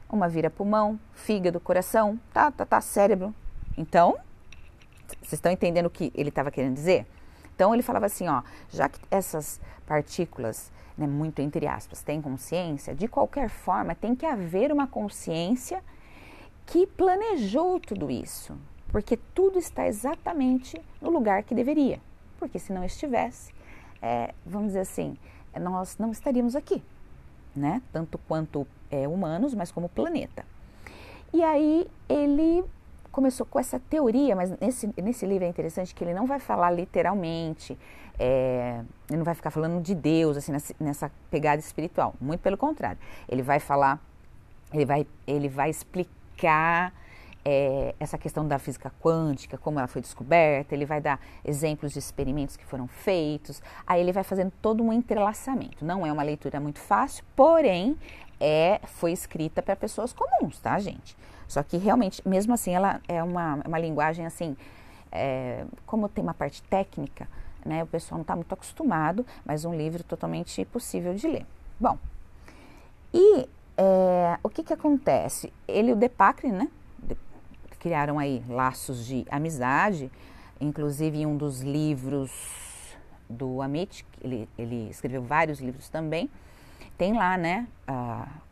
Uma 0.10 0.27
vira 0.27 0.50
pulmão, 0.50 1.00
fígado, 1.13 1.60
coração, 1.60 2.20
tá, 2.34 2.51
tá, 2.51 2.65
tá, 2.65 2.82
cérebro. 2.82 3.34
Então, 3.77 4.17
vocês 5.08 5.34
estão 5.34 5.51
entendendo 5.51 5.88
o 5.88 5.89
que 5.89 6.12
ele 6.15 6.29
estava 6.29 6.51
querendo 6.51 6.74
dizer? 6.74 7.05
Então 7.55 7.74
ele 7.74 7.84
falava 7.84 8.05
assim, 8.05 8.27
ó, 8.27 8.41
já 8.70 8.89
que 8.89 9.00
essas 9.12 9.62
partículas, 9.86 10.72
né, 10.98 11.05
muito 11.05 11.39
entre 11.39 11.67
aspas, 11.67 12.01
têm 12.01 12.22
consciência, 12.22 12.96
de 12.96 13.08
qualquer 13.08 13.50
forma 13.50 13.93
tem 13.96 14.15
que 14.15 14.25
haver 14.25 14.72
uma 14.72 14.88
consciência 14.88 15.84
que 16.65 16.88
planejou 16.88 17.79
tudo 17.79 18.10
isso, 18.10 18.58
porque 18.93 19.19
tudo 19.35 19.59
está 19.59 19.85
exatamente 19.85 20.81
no 21.01 21.09
lugar 21.09 21.43
que 21.43 21.53
deveria, 21.53 22.00
porque 22.39 22.57
se 22.57 22.71
não 22.71 22.85
estivesse, 22.85 23.53
é, 24.01 24.33
vamos 24.45 24.67
dizer 24.67 24.79
assim, 24.79 25.17
nós 25.59 25.97
não 25.97 26.12
estaríamos 26.12 26.55
aqui 26.55 26.81
né? 27.55 27.81
Tanto 27.91 28.17
quanto 28.17 28.67
é, 28.89 29.07
humanos, 29.07 29.53
mas 29.53 29.71
como 29.71 29.88
planeta. 29.88 30.45
E 31.33 31.43
aí 31.43 31.88
ele 32.09 32.63
começou 33.12 33.45
com 33.45 33.59
essa 33.59 33.79
teoria, 33.79 34.35
mas 34.35 34.57
nesse, 34.59 34.91
nesse 34.97 35.25
livro 35.25 35.45
é 35.45 35.47
interessante 35.47 35.93
que 35.93 36.03
ele 36.03 36.13
não 36.13 36.25
vai 36.25 36.39
falar 36.39 36.71
literalmente, 36.71 37.77
é, 38.17 38.81
ele 39.09 39.17
não 39.17 39.25
vai 39.25 39.35
ficar 39.35 39.51
falando 39.51 39.81
de 39.81 39.93
Deus, 39.93 40.38
assim, 40.38 40.51
nessa, 40.79 41.12
pegada 41.29 41.59
espiritual. 41.59 42.15
Muito 42.19 42.41
pelo 42.41 42.57
contrário. 42.57 42.97
Ele 43.29 43.41
vai 43.41 43.59
falar, 43.59 44.00
ele 44.71 44.85
vai, 44.85 45.07
ele 45.27 45.47
vai 45.47 45.69
explicar 45.69 46.93
é, 47.45 47.93
essa 48.00 48.17
questão 48.17 48.47
da 48.47 48.57
física 48.57 48.91
quântica, 49.01 49.57
como 49.57 49.79
ela 49.79 49.88
foi 49.88 50.01
descoberta, 50.01 50.73
ele 50.73 50.85
vai 50.85 51.01
dar 51.01 51.19
exemplos 51.43 51.91
de 51.91 52.00
experimentos 52.00 52.55
que 52.55 52.65
foram 52.65 52.88
feitos, 52.88 53.62
aí 53.85 54.00
ele 54.00 54.12
vai 54.12 54.23
fazendo 54.23 54.51
todo 54.62 54.83
um 54.83 54.93
entrelaçamento. 54.93 55.83
Não 55.83 56.05
é 56.05 56.12
uma 56.12 56.23
leitura 56.23 56.59
muito 56.59 56.79
fácil, 56.79 57.23
porém 57.35 57.97
é, 58.39 58.79
foi 58.85 59.12
escrita 59.12 59.62
para 59.62 59.75
pessoas 59.75 60.13
comuns, 60.13 60.59
tá, 60.59 60.79
gente? 60.79 61.17
Só 61.47 61.62
que 61.62 61.77
realmente, 61.77 62.25
mesmo 62.27 62.53
assim, 62.53 62.73
ela 62.73 63.01
é 63.07 63.21
uma, 63.21 63.55
uma 63.65 63.79
linguagem 63.79 64.25
assim, 64.25 64.55
é, 65.12 65.65
como 65.85 66.09
tem 66.09 66.23
uma 66.23 66.33
parte 66.33 66.63
técnica, 66.63 67.27
né, 67.65 67.83
o 67.83 67.88
pessoal 67.88 68.17
não 68.17 68.23
está 68.23 68.35
muito 68.35 68.51
acostumado, 68.53 69.25
mas 69.45 69.63
um 69.63 69.73
livro 69.73 70.03
totalmente 70.03 70.65
possível 70.65 71.13
de 71.13 71.27
ler. 71.27 71.45
Bom, 71.79 71.97
e 73.13 73.47
é, 73.77 74.38
o 74.43 74.50
que 74.50 74.63
que 74.63 74.73
acontece? 74.73 75.53
Ele, 75.67 75.93
o 75.93 75.95
Depacre, 75.95 76.51
né, 76.51 76.67
criaram 77.83 78.17
aí 78.17 78.41
laços 78.47 79.05
de 79.05 79.25
amizade, 79.29 80.09
inclusive 80.59 81.19
em 81.19 81.25
um 81.25 81.35
dos 81.35 81.59
livros 81.59 82.31
do 83.29 83.61
Amit, 83.61 84.05
ele, 84.21 84.47
ele 84.57 84.89
escreveu 84.89 85.21
vários 85.21 85.59
livros 85.59 85.89
também, 85.89 86.29
tem 86.97 87.11
lá, 87.11 87.37
né, 87.37 87.67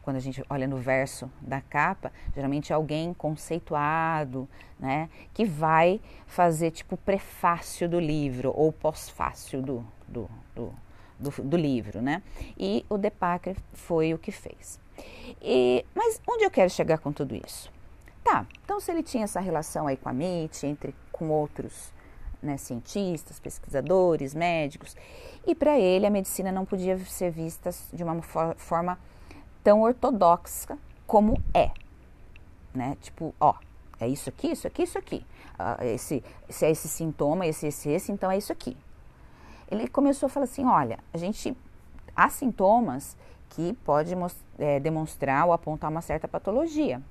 quando 0.01 0.17
a 0.17 0.19
gente 0.19 0.43
olha 0.49 0.67
no 0.67 0.75
verso 0.75 1.31
da 1.39 1.61
capa, 1.61 2.11
geralmente 2.35 2.73
é 2.73 2.75
alguém 2.75 3.13
conceituado, 3.13 4.49
né, 4.77 5.09
que 5.33 5.45
vai 5.45 6.01
fazer 6.27 6.71
tipo 6.71 6.97
prefácio 6.97 7.87
do 7.87 8.01
livro 8.01 8.51
ou 8.53 8.69
pós-fácio 8.73 9.61
do, 9.61 9.85
do, 10.09 10.29
do, 10.53 10.73
do, 11.17 11.43
do 11.43 11.55
livro, 11.55 12.01
né, 12.01 12.21
e 12.59 12.85
o 12.89 12.97
Depacker 12.97 13.55
foi 13.71 14.13
o 14.13 14.17
que 14.17 14.31
fez. 14.31 14.77
E, 15.41 15.85
mas 15.95 16.21
onde 16.29 16.43
eu 16.43 16.51
quero 16.51 16.69
chegar 16.69 16.97
com 16.97 17.13
tudo 17.13 17.33
isso? 17.33 17.71
Tá, 18.23 18.45
então 18.63 18.79
se 18.79 18.91
ele 18.91 19.01
tinha 19.01 19.23
essa 19.23 19.39
relação 19.39 19.87
aí 19.87 19.97
com 19.97 20.09
a 20.09 20.13
MIT, 20.13 20.67
entre 20.67 20.95
com 21.11 21.29
outros 21.29 21.91
né, 22.41 22.57
cientistas, 22.57 23.39
pesquisadores, 23.39 24.33
médicos, 24.33 24.95
e 25.45 25.55
para 25.55 25.79
ele 25.79 26.05
a 26.05 26.09
medicina 26.09 26.51
não 26.51 26.65
podia 26.65 26.97
ser 27.05 27.31
vista 27.31 27.71
de 27.91 28.03
uma 28.03 28.21
forma 28.21 28.97
tão 29.63 29.81
ortodoxa 29.81 30.77
como 31.07 31.41
é, 31.53 31.71
né? 32.73 32.97
Tipo, 33.01 33.33
ó, 33.39 33.55
é 33.99 34.07
isso 34.07 34.29
aqui, 34.29 34.51
isso 34.51 34.67
aqui, 34.67 34.83
isso 34.83 34.97
aqui. 34.97 35.25
Uh, 35.59 35.83
esse, 35.85 36.23
se 36.49 36.65
é 36.65 36.71
esse 36.71 36.87
sintoma, 36.87 37.45
esse, 37.45 37.67
esse, 37.67 37.89
esse, 37.89 38.11
então 38.11 38.31
é 38.31 38.37
isso 38.37 38.51
aqui. 38.51 38.77
Ele 39.69 39.87
começou 39.87 40.27
a 40.27 40.29
falar 40.29 40.45
assim, 40.45 40.65
olha, 40.65 40.99
a 41.13 41.17
gente 41.17 41.55
há 42.15 42.29
sintomas 42.29 43.17
que 43.49 43.73
pode 43.85 44.13
é, 44.57 44.79
demonstrar 44.79 45.45
ou 45.45 45.53
apontar 45.53 45.89
uma 45.89 46.01
certa 46.01 46.27
patologia 46.27 47.01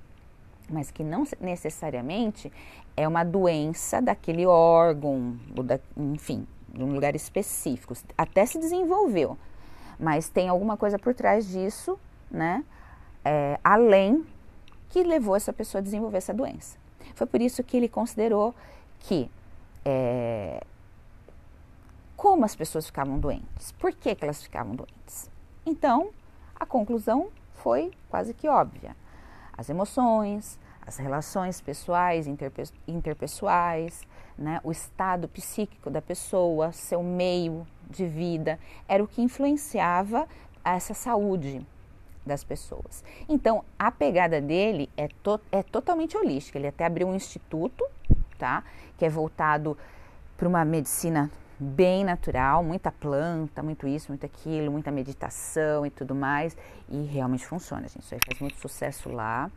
mas 0.70 0.90
que 0.90 1.02
não 1.02 1.24
necessariamente 1.40 2.52
é 2.96 3.06
uma 3.06 3.24
doença 3.24 4.00
daquele 4.00 4.46
órgão, 4.46 5.38
ou 5.56 5.62
da, 5.62 5.80
enfim, 5.96 6.46
de 6.68 6.82
um 6.82 6.92
lugar 6.92 7.14
específico. 7.14 7.94
Até 8.16 8.46
se 8.46 8.58
desenvolveu, 8.58 9.36
mas 9.98 10.28
tem 10.28 10.48
alguma 10.48 10.76
coisa 10.76 10.98
por 10.98 11.14
trás 11.14 11.48
disso, 11.48 11.98
né? 12.30 12.64
É, 13.24 13.58
além 13.62 14.24
que 14.88 15.02
levou 15.02 15.36
essa 15.36 15.52
pessoa 15.52 15.80
a 15.80 15.82
desenvolver 15.82 16.18
essa 16.18 16.32
doença. 16.32 16.78
Foi 17.14 17.26
por 17.26 17.40
isso 17.40 17.62
que 17.62 17.76
ele 17.76 17.88
considerou 17.88 18.54
que 19.00 19.30
é, 19.84 20.64
como 22.16 22.44
as 22.44 22.54
pessoas 22.54 22.86
ficavam 22.86 23.18
doentes, 23.18 23.72
por 23.72 23.92
que, 23.92 24.14
que 24.14 24.24
elas 24.24 24.42
ficavam 24.42 24.74
doentes. 24.74 25.30
Então, 25.64 26.10
a 26.58 26.66
conclusão 26.66 27.28
foi 27.54 27.90
quase 28.08 28.34
que 28.34 28.48
óbvia 28.48 28.96
as 29.56 29.68
emoções, 29.68 30.58
as 30.86 30.96
relações 30.96 31.60
pessoais, 31.60 32.26
interpe 32.26 32.64
interpessoais, 32.88 34.02
né, 34.36 34.60
o 34.64 34.72
estado 34.72 35.28
psíquico 35.28 35.90
da 35.90 36.00
pessoa, 36.00 36.72
seu 36.72 37.02
meio 37.02 37.66
de 37.88 38.06
vida, 38.06 38.58
era 38.88 39.02
o 39.02 39.06
que 39.06 39.22
influenciava 39.22 40.26
essa 40.64 40.94
saúde 40.94 41.64
das 42.24 42.44
pessoas. 42.44 43.04
Então, 43.28 43.64
a 43.78 43.90
pegada 43.90 44.40
dele 44.40 44.88
é, 44.96 45.08
to 45.22 45.40
é 45.50 45.62
totalmente 45.62 46.16
holística. 46.16 46.58
Ele 46.58 46.68
até 46.68 46.84
abriu 46.84 47.08
um 47.08 47.14
instituto, 47.14 47.84
tá, 48.38 48.62
que 48.96 49.04
é 49.04 49.08
voltado 49.08 49.76
para 50.36 50.48
uma 50.48 50.64
medicina 50.64 51.30
bem 51.60 52.04
natural, 52.04 52.64
muita 52.64 52.90
planta, 52.90 53.62
muito 53.62 53.86
isso, 53.86 54.08
muito 54.08 54.24
aquilo, 54.24 54.72
muita 54.72 54.90
meditação 54.90 55.84
e 55.84 55.90
tudo 55.90 56.14
mais. 56.14 56.56
E 56.88 57.02
realmente 57.02 57.46
funciona, 57.46 57.86
gente. 57.86 58.00
Isso 58.00 58.14
aí 58.14 58.20
faz 58.24 58.40
muito 58.40 58.58
sucesso 58.58 59.10
lá. 59.10 59.50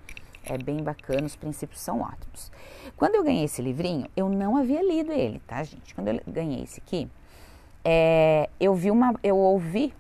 É 0.45 0.57
bem 0.57 0.83
bacana, 0.83 1.25
os 1.25 1.36
princípios 1.38 1.79
são 1.79 2.01
ótimos. 2.01 2.51
Quando 2.98 3.15
eu 3.15 3.24
ganhei 3.24 3.45
esse 3.45 3.62
livrinho, 3.62 4.07
eu 4.15 4.27
não 4.27 4.57
havia 4.57 4.83
lido 4.83 5.12
ele, 5.12 5.39
tá, 5.48 5.63
gente? 5.63 5.95
Quando 5.95 6.10
eu 6.10 6.22
ganhei 6.27 6.63
esse 6.63 6.81
aqui, 6.81 7.10
é, 7.83 8.50
eu 8.60 8.75
vi 8.75 8.91
uma, 8.91 9.13
eu 9.24 9.38
ouvi 9.38 9.93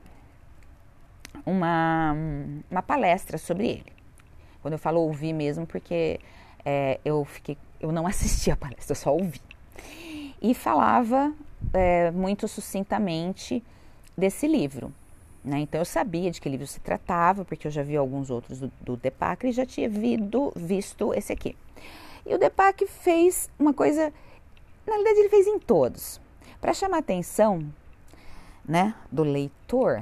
uma, 1.45 2.13
uma 2.69 2.81
palestra 2.81 3.37
sobre 3.37 3.67
ele. 3.67 3.93
Quando 4.61 4.73
eu 4.73 4.79
falo 4.79 4.99
ouvir 4.99 5.31
mesmo, 5.31 5.65
porque 5.65 6.19
é, 6.65 6.99
eu 7.03 7.23
fiquei, 7.23 7.57
eu 7.79 7.91
não 7.91 8.05
assisti 8.07 8.51
a 8.51 8.55
palestra, 8.57 8.91
eu 8.91 8.95
só 8.95 9.13
ouvi. 9.13 9.41
E 10.41 10.53
falava 10.53 11.33
é, 11.73 12.11
muito 12.11 12.47
sucintamente 12.47 13.63
desse 14.17 14.47
livro. 14.47 14.91
Né? 15.43 15.59
Então 15.59 15.81
eu 15.81 15.85
sabia 15.85 16.31
de 16.31 16.39
que 16.39 16.47
livro 16.47 16.65
se 16.65 16.79
tratava, 16.79 17.43
porque 17.43 17.67
eu 17.67 17.71
já 17.71 17.83
vi 17.83 17.97
alguns 17.97 18.29
outros 18.29 18.59
do, 18.59 18.71
do 18.81 18.95
Depac 18.95 19.45
e 19.45 19.51
já 19.51 19.65
tinha 19.65 19.89
vido, 19.89 20.53
visto 20.55 21.13
esse 21.13 21.33
aqui. 21.33 21.55
E 22.25 22.33
o 22.33 22.37
Depac 22.37 22.85
fez 22.87 23.49
uma 23.59 23.73
coisa 23.73 24.13
Na 24.85 24.93
realidade, 24.93 25.19
ele 25.19 25.29
fez 25.29 25.47
em 25.47 25.59
todos. 25.59 26.19
Para 26.61 26.73
chamar 26.73 26.97
a 26.97 26.99
atenção 26.99 27.65
né, 28.65 28.95
do 29.11 29.23
leitor, 29.23 30.01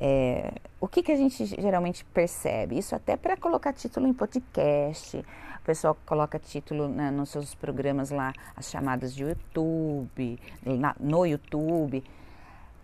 é, 0.00 0.52
o 0.80 0.88
que, 0.88 1.02
que 1.02 1.12
a 1.12 1.16
gente 1.16 1.44
geralmente 1.46 2.04
percebe? 2.06 2.78
Isso 2.78 2.94
até 2.94 3.16
para 3.16 3.36
colocar 3.36 3.72
título 3.72 4.06
em 4.06 4.12
podcast, 4.12 5.16
o 5.18 5.64
pessoal 5.64 5.96
coloca 6.04 6.38
título 6.38 6.88
né, 6.88 7.10
nos 7.10 7.30
seus 7.30 7.54
programas 7.54 8.10
lá, 8.10 8.32
as 8.56 8.68
chamadas 8.70 9.14
de 9.14 9.22
YouTube, 9.22 10.38
na, 10.64 10.94
no 10.98 11.24
YouTube. 11.24 12.04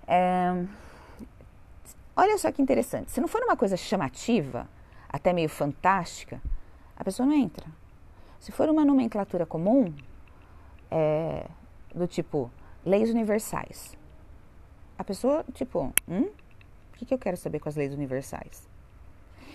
É, 0.06 0.64
olha 2.16 2.38
só 2.38 2.50
que 2.52 2.62
interessante, 2.62 3.10
se 3.10 3.20
não 3.20 3.28
for 3.28 3.42
uma 3.42 3.56
coisa 3.56 3.76
chamativa, 3.76 4.68
até 5.08 5.32
meio 5.32 5.48
fantástica, 5.48 6.40
a 6.96 7.04
pessoa 7.04 7.26
não 7.26 7.34
entra. 7.34 7.66
Se 8.38 8.52
for 8.52 8.68
uma 8.68 8.84
nomenclatura 8.84 9.44
comum, 9.44 9.92
é, 10.90 11.46
do 11.94 12.06
tipo 12.06 12.50
leis 12.84 13.10
universais, 13.10 13.96
a 14.96 15.04
pessoa, 15.04 15.44
tipo, 15.52 15.92
hum? 16.08 16.30
Que, 17.00 17.06
que 17.06 17.14
eu 17.14 17.18
quero 17.18 17.36
saber 17.38 17.60
com 17.60 17.68
as 17.70 17.76
leis 17.76 17.94
universais? 17.94 18.68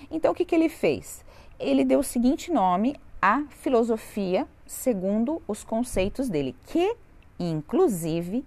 Então, 0.10 0.32
o 0.32 0.36
que, 0.36 0.44
que 0.44 0.56
ele 0.56 0.68
fez? 0.68 1.24
Ele 1.60 1.86
deu 1.86 2.00
o 2.00 2.04
seguinte 2.04 2.52
nome 2.52 2.96
à 3.22 3.44
filosofia 3.50 4.48
segundo 4.66 5.40
os 5.48 5.64
conceitos 5.64 6.28
dele, 6.28 6.56
que, 6.66 6.96
inclusive, 7.40 8.44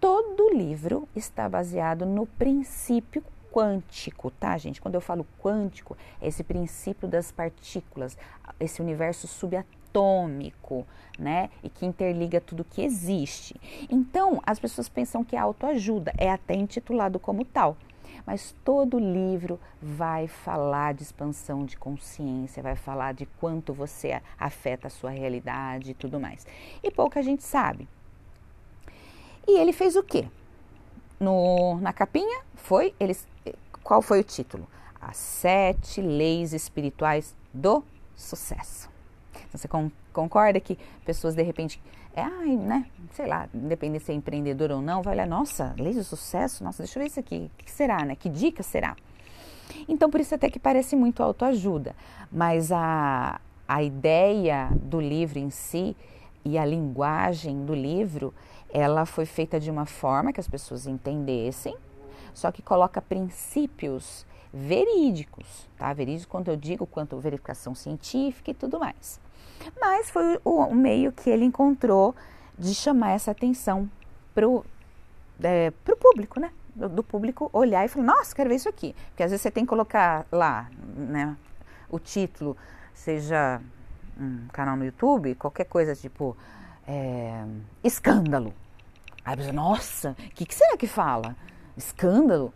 todo 0.00 0.54
livro 0.54 1.06
está 1.14 1.50
baseado 1.50 2.06
no 2.06 2.24
princípio 2.24 3.22
quântico, 3.52 4.30
tá, 4.30 4.56
gente? 4.56 4.80
Quando 4.80 4.94
eu 4.94 5.02
falo 5.02 5.26
quântico, 5.38 5.94
é 6.18 6.28
esse 6.28 6.42
princípio 6.42 7.06
das 7.06 7.30
partículas, 7.30 8.16
esse 8.58 8.80
universo 8.80 9.28
subatômico, 9.28 10.86
né? 11.18 11.50
E 11.62 11.68
que 11.68 11.84
interliga 11.84 12.40
tudo 12.40 12.64
que 12.64 12.80
existe. 12.80 13.54
Então, 13.90 14.40
as 14.46 14.58
pessoas 14.58 14.88
pensam 14.88 15.22
que 15.22 15.36
é 15.36 15.38
autoajuda, 15.38 16.10
é 16.16 16.30
até 16.30 16.54
intitulado 16.54 17.18
como 17.18 17.44
tal. 17.44 17.76
Mas 18.28 18.54
todo 18.62 18.98
livro 18.98 19.58
vai 19.80 20.28
falar 20.28 20.92
de 20.92 21.02
expansão 21.02 21.64
de 21.64 21.78
consciência, 21.78 22.62
vai 22.62 22.76
falar 22.76 23.14
de 23.14 23.24
quanto 23.24 23.72
você 23.72 24.20
afeta 24.38 24.88
a 24.88 24.90
sua 24.90 25.08
realidade 25.08 25.92
e 25.92 25.94
tudo 25.94 26.20
mais. 26.20 26.46
E 26.82 26.90
pouca 26.90 27.22
gente 27.22 27.42
sabe. 27.42 27.88
E 29.46 29.58
ele 29.58 29.72
fez 29.72 29.96
o 29.96 30.02
quê? 30.02 30.28
No, 31.18 31.80
na 31.80 31.90
capinha 31.90 32.42
foi, 32.54 32.94
eles, 33.00 33.26
qual 33.82 34.02
foi 34.02 34.20
o 34.20 34.24
título? 34.24 34.68
As 35.00 35.16
sete 35.16 36.02
leis 36.02 36.52
espirituais 36.52 37.34
do 37.50 37.82
sucesso. 38.14 38.90
Então, 39.32 39.58
você 39.58 39.68
concorda 40.12 40.60
que 40.60 40.78
pessoas 41.02 41.34
de 41.34 41.42
repente, 41.42 41.80
é, 42.14 42.22
ai, 42.22 42.56
né, 42.56 42.86
sei 43.12 43.26
lá, 43.26 43.48
independente 43.54 44.04
se 44.04 44.12
é 44.12 44.14
empreendedor 44.14 44.70
ou 44.70 44.82
não, 44.82 45.02
vai 45.02 45.14
olhar, 45.14 45.26
nossa, 45.26 45.74
lei 45.78 45.94
do 45.94 46.04
sucesso, 46.04 46.64
nossa, 46.64 46.82
deixa 46.82 46.98
eu 46.98 47.02
ver 47.02 47.08
isso 47.08 47.20
aqui, 47.20 47.50
o 47.54 47.64
que 47.64 47.70
será, 47.70 48.04
né? 48.04 48.16
Que 48.16 48.28
dica 48.28 48.62
será? 48.62 48.96
Então, 49.88 50.10
por 50.10 50.20
isso 50.20 50.34
até 50.34 50.50
que 50.50 50.58
parece 50.58 50.96
muito 50.96 51.22
autoajuda, 51.22 51.94
mas 52.30 52.72
a, 52.72 53.40
a 53.66 53.82
ideia 53.82 54.70
do 54.82 55.00
livro 55.00 55.38
em 55.38 55.50
si 55.50 55.96
e 56.44 56.58
a 56.58 56.64
linguagem 56.64 57.64
do 57.64 57.74
livro, 57.74 58.34
ela 58.70 59.04
foi 59.04 59.26
feita 59.26 59.60
de 59.60 59.70
uma 59.70 59.86
forma 59.86 60.32
que 60.32 60.40
as 60.40 60.48
pessoas 60.48 60.86
entendessem, 60.86 61.76
só 62.34 62.50
que 62.50 62.62
coloca 62.62 63.00
princípios 63.02 64.26
verídicos, 64.52 65.68
tá? 65.76 65.92
Verídicos 65.92 66.26
quando 66.26 66.48
eu 66.48 66.56
digo 66.56 66.86
quanto 66.86 67.18
verificação 67.18 67.74
científica 67.74 68.50
e 68.50 68.54
tudo 68.54 68.80
mais. 68.80 69.20
Mas 69.80 70.10
foi 70.10 70.38
o, 70.44 70.64
o 70.64 70.74
meio 70.74 71.12
que 71.12 71.30
ele 71.30 71.44
encontrou 71.44 72.14
de 72.58 72.74
chamar 72.74 73.12
essa 73.12 73.30
atenção 73.30 73.88
para 74.34 74.48
o 74.48 74.64
é, 75.42 75.70
pro 75.84 75.96
público, 75.96 76.40
né? 76.40 76.50
Do, 76.74 76.88
do, 76.88 77.02
público 77.02 77.50
olhar 77.52 77.84
e 77.84 77.88
falar, 77.88 78.06
nossa, 78.06 78.34
quero 78.34 78.48
ver 78.48 78.56
isso 78.56 78.68
aqui. 78.68 78.94
Porque 79.10 79.22
às 79.22 79.30
vezes 79.30 79.42
você 79.42 79.50
tem 79.50 79.64
que 79.64 79.68
colocar 79.68 80.26
lá, 80.30 80.68
né? 80.96 81.36
O 81.90 81.98
título, 81.98 82.56
seja 82.94 83.60
um 84.18 84.46
canal 84.52 84.76
no 84.76 84.84
YouTube, 84.84 85.34
qualquer 85.34 85.64
coisa 85.64 85.94
tipo 85.94 86.36
é, 86.86 87.44
escândalo. 87.82 88.52
Aí 89.24 89.36
você, 89.36 89.52
nossa, 89.52 90.10
o 90.10 90.30
que, 90.34 90.46
que 90.46 90.54
será 90.54 90.76
que 90.76 90.86
fala? 90.86 91.36
Escândalo? 91.76 92.52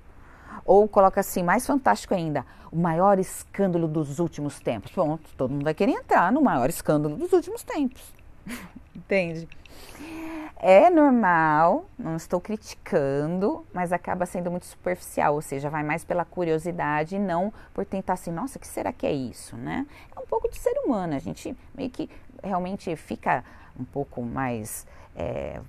Ou 0.65 0.87
coloca 0.89 1.21
assim, 1.21 1.43
mais 1.43 1.67
fantástico 1.67 2.15
ainda, 2.15 2.45
o 2.71 2.77
maior 2.77 3.19
escândalo 3.19 3.89
dos 3.89 4.19
últimos 4.19 4.59
tempos. 4.61 4.93
Pronto, 4.93 5.23
todo 5.37 5.51
mundo 5.51 5.65
vai 5.65 5.75
querer 5.75 5.93
entrar 5.93 6.33
no 6.33 6.41
maior 6.41 6.69
escândalo 6.69 7.17
dos 7.17 7.33
últimos 7.33 7.63
tempos. 7.63 8.03
Entende? 8.95 9.49
É 10.65 10.89
normal, 10.89 11.87
não 11.99 12.15
estou 12.15 12.41
criticando, 12.41 13.67
mas 13.75 13.93
acaba 13.93 14.25
sendo 14.25 14.49
muito 14.49 14.65
superficial, 14.65 15.35
ou 15.35 15.43
seja, 15.43 15.69
vai 15.69 15.83
mais 15.83 16.05
pela 16.05 16.25
curiosidade 16.25 17.17
e 17.17 17.19
não 17.19 17.53
por 17.75 17.85
tentar 17.85 18.13
assim, 18.13 18.31
nossa, 18.31 18.61
que 18.61 18.67
será 18.69 18.93
que 18.93 19.05
é 19.05 19.13
isso, 19.13 19.57
né? 19.57 19.85
É 20.17 20.21
um 20.21 20.25
pouco 20.25 20.49
do 20.49 20.55
ser 20.55 20.73
humano, 20.85 21.17
a 21.17 21.19
gente 21.19 21.57
meio 21.75 21.91
que 21.91 22.09
realmente 22.41 22.95
fica 22.95 23.43
um 23.79 23.83
pouco 23.85 24.23
mais, 24.23 24.87
é, 25.17 25.61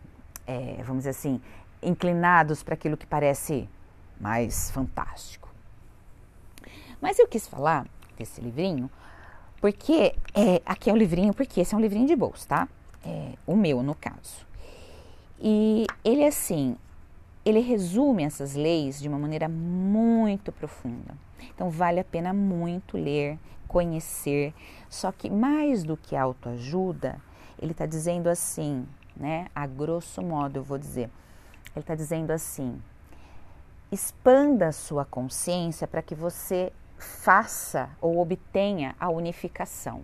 é, 0.46 0.76
vamos 0.84 1.00
dizer 1.00 1.10
assim, 1.10 1.42
inclinados 1.82 2.62
para 2.62 2.76
aquilo 2.76 2.96
que 2.96 3.08
parece 3.08 3.68
mais 4.24 4.72
fantástico. 4.72 5.50
Mas 7.02 7.20
eu 7.20 7.28
quis 7.28 7.46
falar 7.46 7.86
desse 8.18 8.40
livrinho 8.40 8.90
porque 9.60 10.16
é, 10.34 10.62
aqui 10.66 10.90
é 10.90 10.94
o 10.94 10.96
livrinho, 10.96 11.34
porque 11.34 11.60
esse 11.60 11.76
é 11.76 11.78
um 11.78 11.82
livrinho 11.82 12.08
de 12.08 12.16
bolsa, 12.16 12.48
tá? 12.48 12.70
É, 13.06 13.34
o 13.46 13.56
meu, 13.56 13.84
no 13.84 13.94
caso. 13.94 14.46
E 15.40 15.86
ele, 16.04 16.26
assim, 16.26 16.78
ele 17.46 17.60
resume 17.60 18.24
essas 18.24 18.56
leis 18.56 19.02
de 19.02 19.10
uma 19.10 19.20
maneira 19.20 19.50
muito 19.50 20.52
profunda. 20.52 21.16
Então, 21.54 21.70
vale 21.70 22.00
a 22.00 22.04
pena 22.04 22.34
muito 22.34 22.98
ler, 22.98 23.38
conhecer. 23.68 24.54
Só 24.90 25.12
que, 25.12 25.30
mais 25.30 25.84
do 25.84 25.98
que 25.98 26.16
autoajuda, 26.16 27.20
ele 27.62 27.72
está 27.72 27.86
dizendo 27.86 28.28
assim, 28.28 28.86
né? 29.16 29.48
A 29.54 29.68
grosso 29.68 30.22
modo, 30.22 30.58
eu 30.58 30.64
vou 30.64 30.78
dizer. 30.78 31.10
Ele 31.74 31.84
está 31.84 31.96
dizendo 31.96 32.32
assim: 32.32 32.82
expanda 33.94 34.68
a 34.68 34.72
sua 34.72 35.06
consciência 35.06 35.88
para 35.88 36.02
que 36.02 36.16
você 36.16 36.72
faça 36.98 37.90
ou 38.02 38.20
obtenha 38.20 38.96
a 39.00 39.10
unificação. 39.10 40.02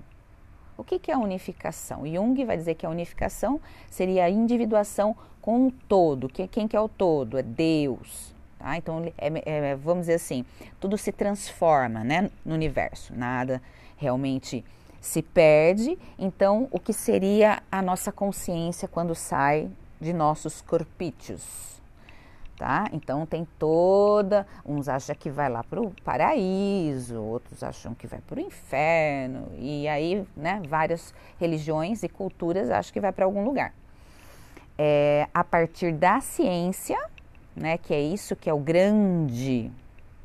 O 0.77 0.83
que, 0.83 0.99
que 0.99 1.11
é 1.11 1.13
a 1.13 1.19
unificação? 1.19 2.05
Jung 2.05 2.45
vai 2.45 2.55
dizer 2.55 2.75
que 2.75 2.85
a 2.85 2.89
unificação 2.89 3.59
seria 3.89 4.25
a 4.25 4.29
individuação 4.29 5.15
com 5.41 5.67
o 5.67 5.71
todo. 5.71 6.29
Quem 6.29 6.67
que 6.67 6.75
é 6.75 6.79
o 6.79 6.87
todo? 6.87 7.37
É 7.37 7.43
Deus. 7.43 8.33
Tá? 8.57 8.77
Então, 8.77 9.03
é, 9.17 9.71
é, 9.71 9.75
vamos 9.75 10.03
dizer 10.03 10.15
assim, 10.15 10.45
tudo 10.79 10.97
se 10.97 11.11
transforma 11.11 12.03
né, 12.03 12.29
no 12.45 12.53
universo, 12.53 13.13
nada 13.15 13.61
realmente 13.97 14.63
se 15.01 15.21
perde. 15.21 15.97
Então, 16.17 16.67
o 16.71 16.79
que 16.79 16.93
seria 16.93 17.61
a 17.71 17.81
nossa 17.81 18.11
consciência 18.11 18.87
quando 18.87 19.15
sai 19.15 19.69
de 19.99 20.13
nossos 20.13 20.61
corpícios? 20.61 21.69
Tá? 22.59 22.89
Então 22.91 23.25
tem 23.25 23.47
toda, 23.57 24.45
uns 24.65 24.89
acham 24.89 25.15
que 25.15 25.29
vai 25.29 25.49
lá 25.49 25.63
para 25.63 25.81
o 25.81 25.91
paraíso, 26.03 27.19
outros 27.19 27.63
acham 27.63 27.95
que 27.95 28.05
vai 28.05 28.19
para 28.19 28.37
o 28.37 28.41
inferno, 28.41 29.47
e 29.57 29.87
aí, 29.87 30.27
né, 30.35 30.61
várias 30.67 31.13
religiões 31.39 32.03
e 32.03 32.09
culturas 32.09 32.69
acham 32.69 32.91
que 32.91 32.99
vai 32.99 33.13
para 33.13 33.23
algum 33.23 33.45
lugar. 33.45 33.73
É, 34.77 35.27
a 35.33 35.41
partir 35.41 35.93
da 35.93 36.19
ciência, 36.19 36.99
né, 37.55 37.77
que 37.77 37.93
é 37.93 38.01
isso 38.01 38.35
que 38.35 38.49
é 38.49 38.53
o 38.53 38.59
grande 38.59 39.71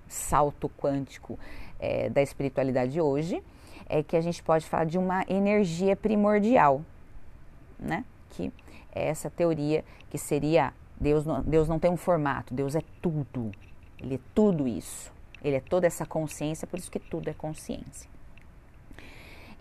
salto 0.09 0.69
quântico 0.69 1.39
é, 1.79 2.11
da 2.11 2.21
espiritualidade 2.21 3.01
hoje, 3.01 3.41
é 3.89 4.03
que 4.03 4.17
a 4.17 4.21
gente 4.21 4.43
pode 4.43 4.67
falar 4.67 4.87
de 4.87 4.99
uma 4.99 5.25
energia 5.29 5.95
primordial, 5.95 6.83
né? 7.79 8.05
Que 8.31 8.53
é 8.93 9.09
essa 9.09 9.29
teoria 9.29 9.85
que 10.09 10.17
seria 10.17 10.73
Deus 11.01 11.25
não, 11.25 11.43
Deus 11.43 11.69
não 11.69 11.79
tem 11.79 11.91
um 11.91 11.97
formato, 11.97 12.55
Deus 12.55 12.75
é 12.75 12.83
tudo. 13.01 13.53
Ele 14.01 14.17
é 14.17 14.21
tudo 14.35 14.67
isso. 14.67 15.13
Ele 15.43 15.57
é 15.57 15.61
toda 15.61 15.87
essa 15.87 16.07
consciência, 16.07 16.67
por 16.67 16.79
isso 16.79 16.91
que 16.91 16.99
tudo 16.99 17.29
é 17.29 17.35
consciência. 17.35 18.09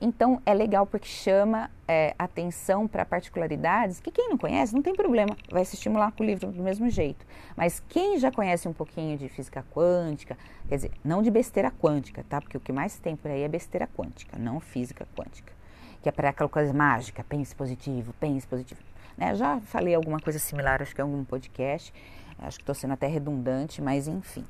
Então 0.06 0.42
é 0.46 0.54
legal 0.54 0.86
porque 0.86 1.08
chama 1.08 1.72
é, 1.88 2.14
atenção 2.20 2.88
para 2.90 3.06
particularidades 3.06 4.02
que 4.02 4.12
quem 4.12 4.28
não 4.28 4.38
conhece 4.38 4.74
não 4.74 4.82
tem 4.82 4.94
problema, 4.94 5.34
vai 5.50 5.64
se 5.64 5.76
estimular 5.76 6.12
com 6.12 6.24
o 6.24 6.26
livro 6.26 6.52
do 6.52 6.62
mesmo 6.62 6.90
jeito. 6.90 7.26
Mas 7.56 7.82
quem 7.88 8.18
já 8.18 8.30
conhece 8.30 8.68
um 8.68 8.74
pouquinho 8.74 9.18
de 9.18 9.30
física 9.30 9.64
quântica, 9.74 10.38
quer 10.68 10.76
dizer, 10.76 10.92
não 11.06 11.22
de 11.22 11.32
besteira 11.32 11.72
quântica, 11.72 12.26
tá? 12.28 12.42
Porque 12.42 12.58
o 12.58 12.60
que 12.60 12.74
mais 12.74 12.98
tem 12.98 13.16
por 13.16 13.32
aí 13.32 13.44
é 13.44 13.48
besteira 13.48 13.88
quântica, 13.88 14.38
não 14.38 14.60
física 14.60 15.08
quântica, 15.16 15.54
que 16.02 16.10
é 16.10 16.12
para 16.12 16.30
aquela 16.30 16.50
coisa 16.50 16.74
mágica, 16.74 17.24
pense 17.24 17.56
positivo, 17.56 18.14
pense 18.20 18.46
positivo. 18.46 18.82
Né? 19.18 19.36
Já 19.36 19.60
falei 19.62 19.96
alguma 19.96 20.20
coisa 20.20 20.40
similar, 20.40 20.82
acho 20.82 20.94
que 20.94 21.02
em 21.02 21.04
algum 21.04 21.24
podcast, 21.24 21.94
acho 22.40 22.58
que 22.58 22.64
estou 22.64 22.76
sendo 22.76 22.94
até 22.94 23.08
redundante, 23.08 23.82
mas 23.82 24.08
enfim. 24.08 24.46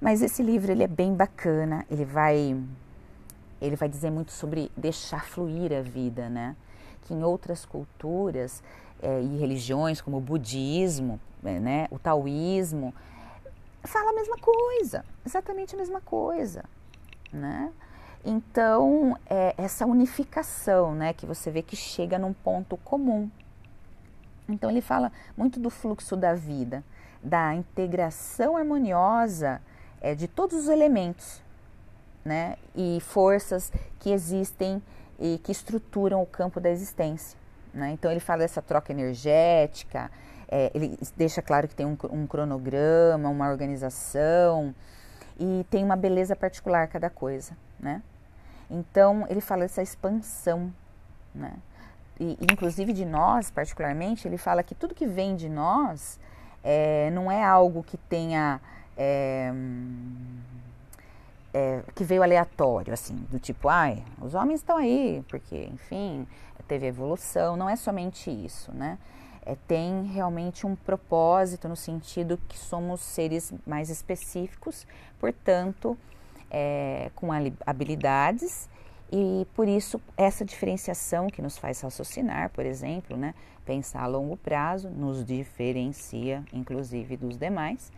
Mas 0.00 0.22
esse 0.22 0.42
livro 0.42 0.72
ele 0.72 0.82
é 0.82 0.88
bem 0.88 1.14
bacana, 1.14 1.86
ele 1.90 2.04
vai 2.04 2.56
ele 3.60 3.76
vai 3.76 3.88
dizer 3.88 4.10
muito 4.10 4.32
sobre 4.32 4.70
deixar 4.76 5.24
fluir 5.24 5.72
a 5.72 5.80
vida, 5.80 6.28
né? 6.28 6.54
que 7.04 7.14
em 7.14 7.22
outras 7.22 7.64
culturas 7.64 8.62
é, 9.02 9.20
e 9.20 9.36
religiões, 9.36 10.00
como 10.00 10.16
o 10.16 10.20
budismo, 10.20 11.20
é, 11.44 11.58
né, 11.60 11.88
o 11.90 11.98
taoísmo, 11.98 12.94
fala 13.82 14.10
a 14.10 14.14
mesma 14.14 14.36
coisa, 14.38 15.04
exatamente 15.24 15.74
a 15.74 15.78
mesma 15.78 16.00
coisa, 16.00 16.64
né? 17.32 17.70
Então, 18.24 19.18
é 19.28 19.54
essa 19.58 19.84
unificação, 19.84 20.94
né, 20.94 21.12
que 21.12 21.26
você 21.26 21.50
vê 21.50 21.60
que 21.60 21.76
chega 21.76 22.18
num 22.18 22.32
ponto 22.32 22.78
comum. 22.78 23.30
Então, 24.48 24.70
ele 24.70 24.80
fala 24.80 25.10
muito 25.36 25.58
do 25.58 25.70
fluxo 25.70 26.16
da 26.16 26.34
vida, 26.34 26.84
da 27.22 27.54
integração 27.54 28.56
harmoniosa 28.56 29.60
é, 30.00 30.14
de 30.14 30.28
todos 30.28 30.64
os 30.64 30.68
elementos, 30.68 31.42
né, 32.24 32.56
e 32.74 32.98
forças 33.00 33.70
que 33.98 34.10
existem 34.10 34.82
e 35.18 35.38
que 35.38 35.52
estruturam 35.52 36.22
o 36.22 36.26
campo 36.26 36.58
da 36.58 36.70
existência. 36.70 37.38
Né? 37.72 37.90
Então, 37.90 38.10
ele 38.10 38.20
fala 38.20 38.40
dessa 38.40 38.62
troca 38.62 38.92
energética, 38.92 40.10
é, 40.48 40.70
ele 40.74 40.98
deixa 41.16 41.42
claro 41.42 41.66
que 41.66 41.74
tem 41.74 41.86
um, 41.86 41.96
um 42.10 42.26
cronograma, 42.26 43.28
uma 43.28 43.48
organização 43.48 44.74
e 45.38 45.66
tem 45.70 45.84
uma 45.84 45.96
beleza 45.96 46.36
particular 46.36 46.86
cada 46.88 47.10
coisa, 47.10 47.56
né? 47.80 48.02
Então, 48.70 49.26
ele 49.28 49.40
fala 49.40 49.62
dessa 49.62 49.82
expansão, 49.82 50.72
né? 51.34 51.54
E, 52.18 52.38
inclusive 52.50 52.92
de 52.92 53.04
nós, 53.04 53.50
particularmente, 53.50 54.26
ele 54.28 54.38
fala 54.38 54.62
que 54.62 54.74
tudo 54.74 54.94
que 54.94 55.06
vem 55.06 55.34
de 55.34 55.48
nós 55.48 56.18
é, 56.62 57.10
não 57.10 57.30
é 57.30 57.44
algo 57.44 57.82
que 57.82 57.96
tenha. 57.96 58.60
É, 58.96 59.52
é, 61.52 61.82
que 61.94 62.02
veio 62.02 62.22
aleatório, 62.22 62.92
assim, 62.92 63.14
do 63.30 63.38
tipo, 63.38 63.68
ai, 63.68 64.02
os 64.20 64.34
homens 64.34 64.58
estão 64.58 64.76
aí, 64.76 65.24
porque, 65.28 65.68
enfim, 65.72 66.26
teve 66.66 66.86
evolução. 66.86 67.56
Não 67.56 67.68
é 67.68 67.76
somente 67.76 68.30
isso, 68.30 68.72
né? 68.72 68.98
É, 69.46 69.56
tem 69.68 70.04
realmente 70.04 70.66
um 70.66 70.74
propósito 70.74 71.68
no 71.68 71.76
sentido 71.76 72.40
que 72.48 72.58
somos 72.58 73.00
seres 73.00 73.52
mais 73.66 73.90
específicos, 73.90 74.86
portanto, 75.20 75.96
é, 76.50 77.10
com 77.14 77.28
habilidades 77.66 78.68
e 79.12 79.46
por 79.54 79.68
isso 79.68 80.00
essa 80.16 80.44
diferenciação 80.44 81.28
que 81.28 81.42
nos 81.42 81.56
faz 81.58 81.80
raciocinar, 81.80 82.50
por 82.50 82.66
exemplo, 82.66 83.16
né, 83.16 83.34
pensar 83.64 84.02
a 84.02 84.06
longo 84.06 84.36
prazo, 84.36 84.88
nos 84.90 85.24
diferencia 85.24 86.44
inclusive 86.52 87.16
dos 87.16 87.36
demais, 87.36 87.92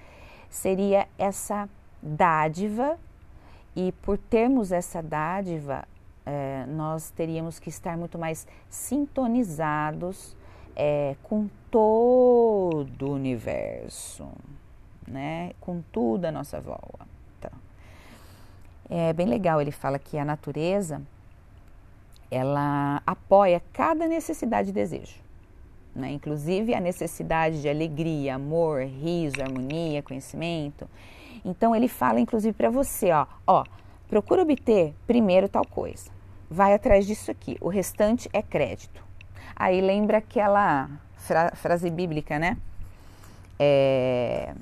seria 0.48 1.08
essa 1.18 1.68
dádiva 2.02 2.98
e 3.74 3.92
por 4.02 4.16
termos 4.16 4.72
essa 4.72 5.02
dádiva, 5.02 5.86
é, 6.24 6.64
nós 6.66 7.10
teríamos 7.10 7.58
que 7.58 7.68
estar 7.68 7.96
muito 7.96 8.18
mais 8.18 8.46
sintonizados 8.68 10.36
é, 10.74 11.16
com 11.22 11.48
todo 11.70 13.08
o 13.08 13.12
universo, 13.14 14.28
né? 15.06 15.52
com 15.60 15.82
tudo 15.92 16.24
à 16.24 16.32
nossa 16.32 16.60
volta. 16.60 17.05
É 18.88 19.12
bem 19.12 19.26
legal, 19.26 19.60
ele 19.60 19.72
fala 19.72 19.98
que 19.98 20.16
a 20.16 20.24
natureza 20.24 21.02
ela 22.30 23.02
apoia 23.06 23.62
cada 23.72 24.06
necessidade 24.06 24.70
e 24.70 24.72
desejo. 24.72 25.16
Né? 25.94 26.10
Inclusive 26.10 26.74
a 26.74 26.80
necessidade 26.80 27.62
de 27.62 27.68
alegria, 27.68 28.34
amor, 28.34 28.82
riso, 28.82 29.40
harmonia, 29.40 30.02
conhecimento. 30.02 30.88
Então 31.44 31.74
ele 31.74 31.88
fala 31.88 32.20
inclusive 32.20 32.52
para 32.52 32.70
você, 32.70 33.10
ó, 33.12 33.26
ó, 33.46 33.64
procura 34.08 34.42
obter 34.42 34.94
primeiro 35.06 35.48
tal 35.48 35.66
coisa. 35.66 36.10
Vai 36.50 36.74
atrás 36.74 37.06
disso 37.06 37.30
aqui. 37.30 37.56
O 37.60 37.68
restante 37.68 38.28
é 38.32 38.42
crédito. 38.42 39.02
Aí 39.54 39.80
lembra 39.80 40.18
aquela 40.18 40.88
fra 41.16 41.50
frase 41.56 41.90
bíblica, 41.90 42.38
né? 42.38 42.56
É, 43.58 44.54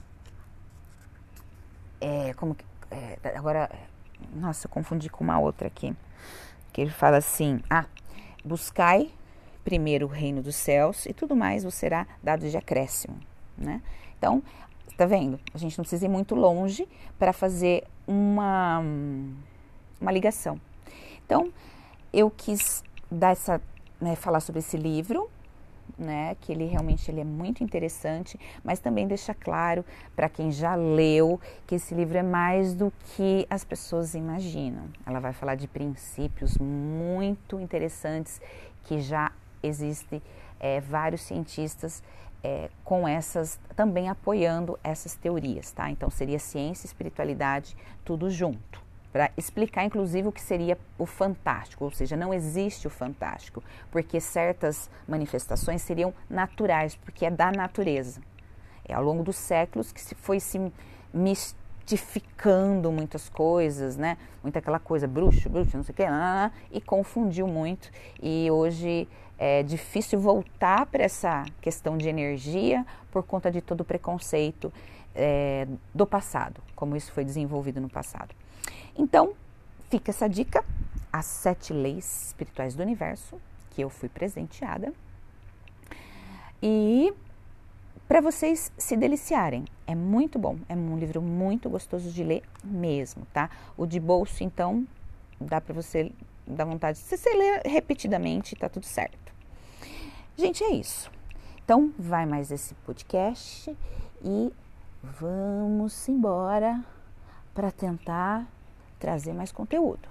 é 2.00 2.32
como 2.34 2.54
que 2.54 2.64
é, 2.90 3.18
agora 3.36 3.68
nossa, 4.34 4.66
eu 4.66 4.70
confundi 4.70 5.08
com 5.08 5.24
uma 5.24 5.38
outra 5.38 5.68
aqui. 5.68 5.94
Que 6.72 6.80
ele 6.80 6.90
fala 6.90 7.16
assim: 7.18 7.60
Ah, 7.68 7.86
buscai 8.44 9.10
primeiro 9.64 10.06
o 10.06 10.08
reino 10.08 10.42
dos 10.42 10.56
céus 10.56 11.06
e 11.06 11.12
tudo 11.12 11.34
mais 11.34 11.64
vos 11.64 11.74
será 11.74 12.06
dado 12.22 12.48
de 12.48 12.56
acréscimo, 12.56 13.18
né? 13.56 13.80
Então, 14.18 14.42
tá 14.96 15.06
vendo? 15.06 15.40
A 15.52 15.58
gente 15.58 15.76
não 15.78 15.82
precisa 15.82 16.04
ir 16.04 16.08
muito 16.08 16.34
longe 16.34 16.86
para 17.18 17.32
fazer 17.32 17.84
uma, 18.06 18.82
uma 20.00 20.12
ligação. 20.12 20.60
Então, 21.24 21.50
eu 22.12 22.30
quis 22.30 22.84
dar 23.10 23.30
essa, 23.30 23.60
né, 24.00 24.14
falar 24.14 24.40
sobre 24.40 24.58
esse 24.58 24.76
livro, 24.76 25.30
né, 25.98 26.36
que 26.40 26.52
ele 26.52 26.66
realmente 26.66 27.10
ele 27.10 27.20
é 27.20 27.24
muito 27.24 27.62
interessante, 27.62 28.38
mas 28.62 28.80
também 28.80 29.06
deixa 29.06 29.34
claro 29.34 29.84
para 30.14 30.28
quem 30.28 30.50
já 30.50 30.74
leu 30.74 31.40
que 31.66 31.76
esse 31.76 31.94
livro 31.94 32.18
é 32.18 32.22
mais 32.22 32.74
do 32.74 32.92
que 33.14 33.46
as 33.48 33.64
pessoas 33.64 34.14
imaginam. 34.14 34.84
Ela 35.06 35.20
vai 35.20 35.32
falar 35.32 35.54
de 35.54 35.66
princípios 35.68 36.58
muito 36.58 37.60
interessantes 37.60 38.40
que 38.84 39.00
já 39.00 39.32
existem 39.62 40.20
é, 40.60 40.80
vários 40.80 41.22
cientistas 41.22 42.02
é, 42.42 42.70
com 42.84 43.08
essas 43.08 43.58
também 43.74 44.08
apoiando 44.08 44.78
essas 44.84 45.14
teorias, 45.16 45.72
tá? 45.72 45.90
Então 45.90 46.10
seria 46.10 46.38
ciência 46.38 46.86
e 46.86 46.88
espiritualidade 46.88 47.74
tudo 48.04 48.28
junto 48.28 48.83
para 49.14 49.30
explicar 49.36 49.84
inclusive 49.84 50.26
o 50.26 50.32
que 50.32 50.40
seria 50.40 50.76
o 50.98 51.06
fantástico, 51.06 51.84
ou 51.84 51.90
seja, 51.92 52.16
não 52.16 52.34
existe 52.34 52.88
o 52.88 52.90
fantástico, 52.90 53.62
porque 53.88 54.20
certas 54.20 54.90
manifestações 55.06 55.82
seriam 55.82 56.12
naturais, 56.28 56.96
porque 56.96 57.24
é 57.24 57.30
da 57.30 57.52
natureza. 57.52 58.20
É 58.84 58.92
ao 58.92 59.04
longo 59.04 59.22
dos 59.22 59.36
séculos 59.36 59.92
que 59.92 60.00
se 60.00 60.16
foi 60.16 60.40
se 60.40 60.60
mistificando 61.12 62.90
muitas 62.90 63.28
coisas, 63.28 63.96
né? 63.96 64.18
Muita 64.42 64.58
aquela 64.58 64.80
coisa 64.80 65.06
bruxo, 65.06 65.48
bruxo, 65.48 65.76
não 65.76 65.84
sei 65.84 65.92
o 65.92 65.96
que, 65.96 66.02
e 66.72 66.80
confundiu 66.80 67.46
muito. 67.46 67.92
E 68.20 68.50
hoje 68.50 69.06
é 69.38 69.62
difícil 69.62 70.18
voltar 70.20 70.86
para 70.86 71.02
essa 71.04 71.44
questão 71.60 71.96
de 71.96 72.08
energia 72.08 72.86
por 73.10 73.22
conta 73.22 73.50
de 73.50 73.60
todo 73.60 73.80
o 73.80 73.84
preconceito 73.84 74.72
é, 75.14 75.66
do 75.94 76.06
passado, 76.06 76.60
como 76.74 76.96
isso 76.96 77.12
foi 77.12 77.24
desenvolvido 77.24 77.80
no 77.80 77.88
passado. 77.88 78.34
Então, 78.96 79.32
fica 79.90 80.10
essa 80.10 80.28
dica: 80.28 80.64
as 81.12 81.26
sete 81.26 81.72
leis 81.72 82.26
espirituais 82.26 82.74
do 82.74 82.82
universo, 82.82 83.40
que 83.70 83.82
eu 83.82 83.90
fui 83.90 84.08
presenteada. 84.08 84.92
E 86.62 87.12
para 88.08 88.20
vocês 88.20 88.72
se 88.76 88.96
deliciarem. 88.96 89.64
É 89.86 89.94
muito 89.94 90.38
bom, 90.38 90.58
é 90.68 90.74
um 90.74 90.96
livro 90.98 91.20
muito 91.20 91.68
gostoso 91.68 92.10
de 92.10 92.22
ler 92.22 92.42
mesmo, 92.62 93.26
tá? 93.32 93.50
O 93.76 93.86
de 93.86 94.00
bolso, 94.00 94.42
então, 94.42 94.86
dá 95.40 95.60
para 95.60 95.74
você 95.74 96.10
dar 96.46 96.64
vontade. 96.64 96.98
Se 96.98 97.16
você 97.16 97.30
ler 97.34 97.62
repetidamente, 97.66 98.56
tá 98.56 98.68
tudo 98.68 98.86
certo. 98.86 99.23
Gente, 100.36 100.64
é 100.64 100.72
isso. 100.72 101.10
Então, 101.64 101.92
vai 101.98 102.26
mais 102.26 102.50
esse 102.50 102.74
podcast 102.74 103.74
e 104.22 104.52
vamos 105.02 106.08
embora 106.08 106.84
para 107.54 107.70
tentar 107.70 108.46
trazer 108.98 109.32
mais 109.32 109.52
conteúdo. 109.52 110.08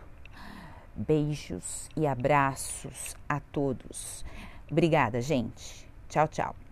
Beijos 0.96 1.90
e 1.96 2.08
abraços 2.08 3.16
a 3.28 3.40
todos. 3.40 4.24
Obrigada, 4.72 5.22
gente. 5.22 5.88
Tchau, 6.08 6.28
tchau. 6.28 6.63